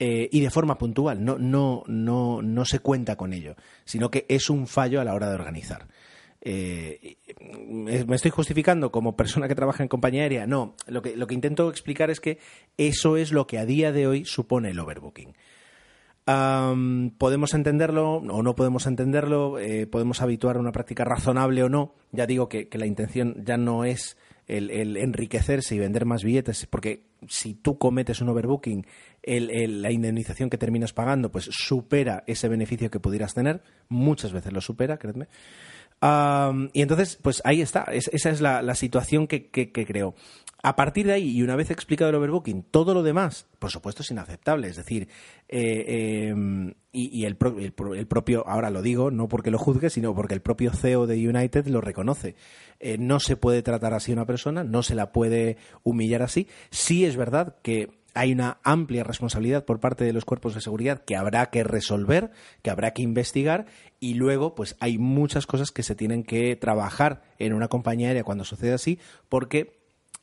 Eh, 0.00 0.28
y 0.30 0.40
de 0.40 0.50
forma 0.50 0.78
puntual, 0.78 1.24
no, 1.24 1.38
no, 1.38 1.82
no, 1.86 2.40
no 2.40 2.64
se 2.64 2.78
cuenta 2.78 3.16
con 3.16 3.32
ello, 3.32 3.56
sino 3.84 4.10
que 4.10 4.26
es 4.28 4.48
un 4.48 4.68
fallo 4.68 5.00
a 5.00 5.04
la 5.04 5.14
hora 5.14 5.28
de 5.28 5.34
organizar. 5.34 5.88
Eh, 6.40 7.16
me 7.68 8.14
estoy 8.14 8.30
justificando 8.30 8.92
como 8.92 9.16
persona 9.16 9.48
que 9.48 9.56
trabaja 9.56 9.82
en 9.82 9.88
compañía 9.88 10.22
aérea. 10.22 10.46
No, 10.46 10.76
lo 10.86 11.02
que, 11.02 11.16
lo 11.16 11.26
que 11.26 11.34
intento 11.34 11.68
explicar 11.68 12.10
es 12.10 12.20
que 12.20 12.38
eso 12.76 13.16
es 13.16 13.32
lo 13.32 13.46
que 13.46 13.58
a 13.58 13.66
día 13.66 13.90
de 13.90 14.06
hoy 14.06 14.24
supone 14.24 14.70
el 14.70 14.78
overbooking. 14.78 15.34
Podemos 17.18 17.54
entenderlo 17.54 18.16
o 18.16 18.42
no 18.42 18.54
podemos 18.54 18.86
entenderlo, 18.86 19.58
eh, 19.58 19.86
podemos 19.86 20.20
habituar 20.20 20.56
a 20.56 20.60
una 20.60 20.72
práctica 20.72 21.04
razonable 21.04 21.62
o 21.62 21.68
no. 21.68 21.94
Ya 22.12 22.26
digo 22.26 22.48
que, 22.48 22.68
la 22.72 22.86
intención 22.86 23.42
ya 23.44 23.56
no 23.56 23.84
es 23.84 24.16
el, 24.46 24.96
enriquecerse 24.96 25.74
y 25.74 25.78
vender 25.78 26.04
más 26.04 26.24
billetes, 26.24 26.66
porque 26.66 27.04
si 27.28 27.54
tú 27.54 27.78
cometes 27.78 28.20
un 28.20 28.28
overbooking, 28.28 28.86
la 29.24 29.90
indemnización 29.90 30.50
que 30.50 30.58
terminas 30.58 30.92
pagando 30.92 31.30
pues 31.30 31.48
supera 31.50 32.24
ese 32.26 32.48
beneficio 32.48 32.90
que 32.90 33.00
pudieras 33.00 33.34
tener, 33.34 33.62
muchas 33.88 34.32
veces 34.32 34.52
lo 34.52 34.60
supera, 34.60 34.98
créeme 34.98 35.28
y 36.00 36.82
entonces, 36.82 37.18
pues 37.20 37.42
ahí 37.44 37.60
está, 37.60 37.84
esa 37.92 38.30
es 38.30 38.40
la, 38.40 38.74
situación 38.74 39.26
que, 39.26 39.48
que, 39.48 39.70
creo. 39.70 40.14
A 40.62 40.74
partir 40.74 41.06
de 41.06 41.12
ahí, 41.12 41.30
y 41.30 41.42
una 41.42 41.54
vez 41.54 41.70
explicado 41.70 42.10
el 42.10 42.16
overbooking, 42.16 42.64
todo 42.64 42.92
lo 42.92 43.02
demás, 43.02 43.46
por 43.58 43.70
supuesto, 43.70 44.02
es 44.02 44.10
inaceptable. 44.10 44.68
Es 44.68 44.76
decir, 44.76 45.08
eh, 45.48 46.28
em, 46.30 46.74
y, 46.90 47.24
el, 47.24 47.36
propio, 47.36 48.46
ahora 48.48 48.70
lo 48.70 48.82
digo, 48.82 49.10
no 49.10 49.28
porque 49.28 49.52
lo 49.52 49.58
juzgue, 49.58 49.88
sino 49.88 50.14
porque 50.14 50.34
el 50.34 50.40
propio 50.40 50.72
CEO 50.72 51.06
de 51.06 51.28
United 51.28 51.66
lo 51.66 51.80
reconoce. 51.80 52.34
Eh, 52.80 52.98
no 52.98 53.20
se 53.20 53.36
puede 53.36 53.62
tratar 53.62 53.94
así 53.94 54.12
a 54.12 54.14
una 54.14 54.26
persona, 54.26 54.64
no 54.64 54.82
se 54.82 54.96
la 54.96 55.12
puede 55.12 55.58
humillar 55.84 56.22
así. 56.22 56.48
Sí 56.70 57.04
es 57.04 57.16
verdad 57.16 57.56
que 57.62 57.97
hay 58.14 58.32
una 58.32 58.58
amplia 58.62 59.04
responsabilidad 59.04 59.64
por 59.64 59.80
parte 59.80 60.04
de 60.04 60.12
los 60.12 60.24
cuerpos 60.24 60.54
de 60.54 60.60
seguridad 60.60 61.04
que 61.04 61.16
habrá 61.16 61.46
que 61.50 61.64
resolver, 61.64 62.30
que 62.62 62.70
habrá 62.70 62.92
que 62.92 63.02
investigar 63.02 63.66
y 64.00 64.14
luego 64.14 64.54
pues 64.54 64.76
hay 64.80 64.98
muchas 64.98 65.46
cosas 65.46 65.70
que 65.70 65.82
se 65.82 65.94
tienen 65.94 66.24
que 66.24 66.56
trabajar 66.56 67.22
en 67.38 67.52
una 67.52 67.68
compañía 67.68 68.08
aérea 68.08 68.24
cuando 68.24 68.44
sucede 68.44 68.72
así 68.72 68.98
porque 69.28 69.78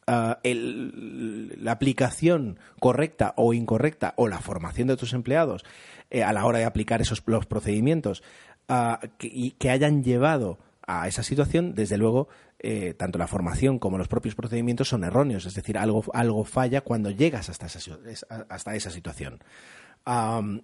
ah, 0.08 0.40
la 0.44 1.72
aplicación 1.72 2.60
correcta 2.80 3.34
o 3.38 3.54
incorrecta 3.54 4.14
o 4.18 4.28
la 4.28 4.40
formación 4.40 4.88
de 4.88 4.98
tus 4.98 5.14
empleados 5.14 5.64
eh, 6.10 6.24
a 6.24 6.34
la 6.34 6.46
hora 6.46 6.60
de 6.60 6.66
aplicar 6.66 7.02
esos 7.02 7.24
los 7.26 7.46
procedimientos 7.46 8.24
uh, 8.70 9.06
que, 9.18 9.54
que 9.58 9.70
hayan 9.70 10.04
llevado 10.04 10.60
a 10.88 11.08
esa 11.08 11.24
situación, 11.24 11.74
desde 11.74 11.98
luego, 11.98 12.28
eh, 12.60 12.94
tanto 12.94 13.20
la 13.20 13.28
formación 13.28 13.80
como 13.80 13.98
los 13.98 14.08
propios 14.08 14.34
procedimientos 14.34 14.88
son 14.88 15.04
erróneos, 15.04 15.46
es 15.46 15.54
decir, 15.54 15.78
algo, 15.78 16.04
algo 16.14 16.46
falla 16.46 16.82
cuando 16.82 17.12
llegas 17.12 17.50
hasta 17.50 17.66
esa, 17.66 18.90
situación. 18.90 19.40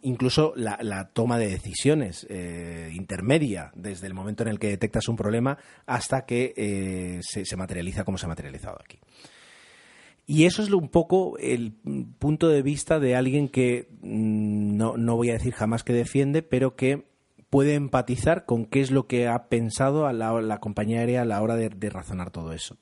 incluso 0.01 0.53
la, 0.55 1.09
toma 1.13 1.37
de 1.37 1.49
decisiones 1.49 2.25
eh, 2.29 2.91
intermedia 2.93 3.71
desde 3.75 4.07
el 4.07 4.13
momento 4.13 4.43
en 4.43 4.49
el 4.49 4.59
que 4.59 4.69
detectas 4.69 5.09
un 5.09 5.17
problema 5.17 5.57
hasta 5.85 6.25
que 6.25 6.53
eh, 6.55 7.19
se, 7.21 7.55
materializa 7.57 8.05
como 8.05 8.17
se 8.17 8.25
ha 8.25 8.29
materializado 8.29 8.77
aquí. 8.81 8.99
Y 10.25 10.45
eso 10.45 10.63
es 10.63 10.71
un 10.71 10.87
poco 10.87 11.37
el 11.39 11.73
punto 12.19 12.47
de 12.47 12.61
vista 12.61 12.99
de 12.99 13.15
alguien 13.17 13.49
que 13.49 13.89
mm, 14.01 14.77
no, 14.77 14.95
no 14.95 15.17
voy 15.17 15.29
a 15.29 15.33
decir 15.33 15.53
jamás 15.53 15.83
que 15.83 15.91
defiende, 15.91 16.41
pero 16.41 16.75
que 16.77 17.10
puede 17.51 17.75
empatizar 17.75 18.45
con 18.45 18.65
qué 18.65 18.79
es 18.79 18.91
lo 18.91 19.07
que 19.07 19.27
ha 19.27 19.49
pensado 19.49 20.07
a 20.07 20.13
la, 20.13 20.57
compañía 20.59 21.01
aérea 21.01 21.21
a 21.21 21.25
la 21.25 21.41
hora 21.41 21.57
de, 21.57 21.89
razonar 21.89 22.31
todo 22.31 22.53
eso. 22.53 22.77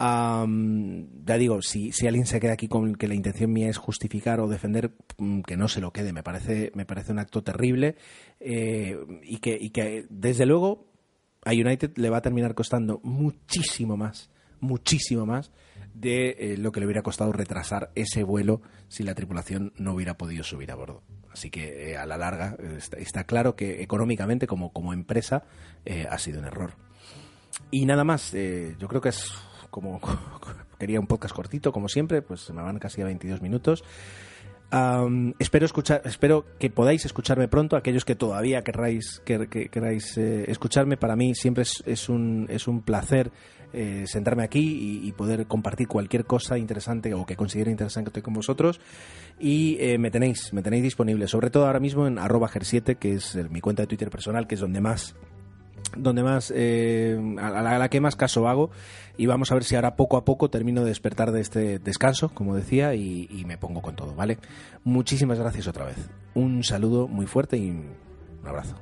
ya 0.00 1.38
digo, 1.38 1.62
si, 1.62 1.92
alguien 2.04 2.26
se 2.26 2.40
queda 2.40 2.54
aquí 2.54 2.66
con 2.66 2.96
que 2.96 3.06
la 3.06 3.14
intención 3.14 3.52
mía 3.52 3.70
es 3.70 3.78
justificar 3.78 4.40
o 4.40 4.48
defender, 4.48 4.90
mm, 5.16 5.42
que 5.42 5.56
no 5.56 5.68
se 5.68 5.80
lo 5.80 5.92
quede. 5.92 6.12
Me 6.12 6.24
parece, 6.24 6.72
me 6.74 6.84
parece 6.84 7.12
un 7.12 7.20
acto 7.20 7.42
terrible 7.42 7.94
eh, 8.40 8.98
y 9.22 9.38
que, 9.38 10.06
desde 10.10 10.44
luego, 10.44 10.88
a 11.44 11.52
United 11.52 11.96
le 11.96 12.10
va 12.10 12.16
a 12.16 12.22
terminar 12.22 12.56
costando 12.56 13.00
muchísimo 13.04 13.96
más, 13.96 14.28
muchísimo 14.58 15.24
más 15.24 15.52
de 15.94 16.36
eh, 16.38 16.56
lo 16.56 16.72
que 16.72 16.80
le 16.80 16.86
hubiera 16.86 17.02
costado 17.02 17.32
retrasar 17.32 17.90
ese 17.94 18.22
vuelo 18.22 18.62
si 18.88 19.02
la 19.02 19.14
tripulación 19.14 19.72
no 19.76 19.92
hubiera 19.92 20.16
podido 20.16 20.44
subir 20.44 20.70
a 20.70 20.74
bordo. 20.74 21.02
Así 21.32 21.50
que 21.50 21.92
eh, 21.92 21.96
a 21.96 22.06
la 22.06 22.16
larga 22.16 22.56
está, 22.96 23.24
claro 23.24 23.54
que 23.54 23.82
económicamente 23.82 24.46
como, 24.46 24.72
como 24.72 24.92
empresa 24.92 25.44
eh, 25.84 26.06
ha 26.10 26.18
sido 26.18 26.40
un 26.40 26.46
error. 26.46 26.72
Y 27.70 27.86
nada 27.86 28.04
más, 28.04 28.32
yo 28.32 28.88
creo 28.88 29.00
que 29.00 29.10
es 29.10 29.32
como 29.70 30.00
quería 30.78 30.98
un 30.98 31.06
podcast 31.06 31.34
cortito, 31.34 31.72
como 31.72 31.88
siempre, 31.88 32.22
pues 32.22 32.40
se 32.40 32.52
me 32.52 32.62
van 32.62 32.78
casi 32.78 33.02
a 33.02 33.04
22 33.04 33.42
minutos. 33.42 33.84
Espero 35.38 35.66
escuchar, 35.66 36.02
espero 36.04 36.44
que 36.58 36.70
podáis 36.70 37.04
escucharme 37.04 37.48
pronto. 37.48 37.76
Aquellos 37.76 38.04
que 38.04 38.14
todavía 38.14 38.62
queráis, 38.62 39.20
que, 39.24 39.68
queráis 39.70 40.16
escucharme, 40.16 40.96
para 40.96 41.16
mí 41.16 41.34
siempre 41.34 41.62
es, 41.62 41.82
es, 41.86 42.08
un, 42.08 42.46
es 42.48 42.68
un 42.68 42.82
placer 42.82 43.32
eh, 43.72 44.04
sentarme 44.08 44.42
aquí 44.42 45.00
y, 45.04 45.12
poder 45.12 45.46
compartir 45.46 45.86
cualquier 45.86 46.24
cosa 46.24 46.58
interesante 46.58 47.14
o 47.14 47.24
que 47.24 47.36
considere 47.36 47.70
interesante 47.70 48.20
con 48.20 48.34
vosotros. 48.34 48.80
Y 49.38 49.76
eh, 49.78 49.96
me 49.96 50.10
tenéis, 50.10 50.52
me 50.52 50.62
tenéis 50.62 50.82
disponible, 50.82 51.28
sobre 51.28 51.50
todo 51.50 51.66
ahora 51.66 51.78
mismo 51.78 52.06
en 52.08 52.18
arroba 52.18 52.48
ger7, 52.48 52.96
que 52.96 53.14
es 53.14 53.36
mi 53.50 53.60
cuenta 53.60 53.82
de 53.82 53.86
Twitter 53.86 54.10
personal, 54.10 54.48
que 54.48 54.56
es 54.56 54.60
donde 54.60 54.80
más 54.80 55.14
donde 55.96 56.22
más 56.22 56.52
eh, 56.54 57.18
a, 57.40 57.62
la, 57.62 57.88
que 57.88 58.00
más 58.00 58.16
caso 58.16 58.48
hago. 58.48 58.70
Y 59.16 59.26
vamos 59.26 59.50
a 59.50 59.54
ver 59.54 59.64
si 59.64 59.76
ahora 59.76 59.96
poco 59.96 60.16
a 60.16 60.24
poco 60.24 60.50
termino 60.50 60.82
de 60.82 60.88
despertar 60.88 61.30
de 61.32 61.40
este 61.40 61.78
descanso 61.78 62.30
como 62.30 62.56
decía 62.56 62.94
y 62.94 63.44
me 63.46 63.58
pongo 63.58 63.82
con 63.82 63.94
todo 63.94 64.14
vale 64.14 64.38
muchísimas 64.84 65.38
gracias 65.38 65.68
otra 65.68 65.84
vez. 65.84 66.08
Un 66.34 66.64
saludo 66.64 67.06
muy 67.06 67.26
fuerte 67.26 67.58
y 67.58 67.70
un 67.70 67.94
abrazo 68.46 68.76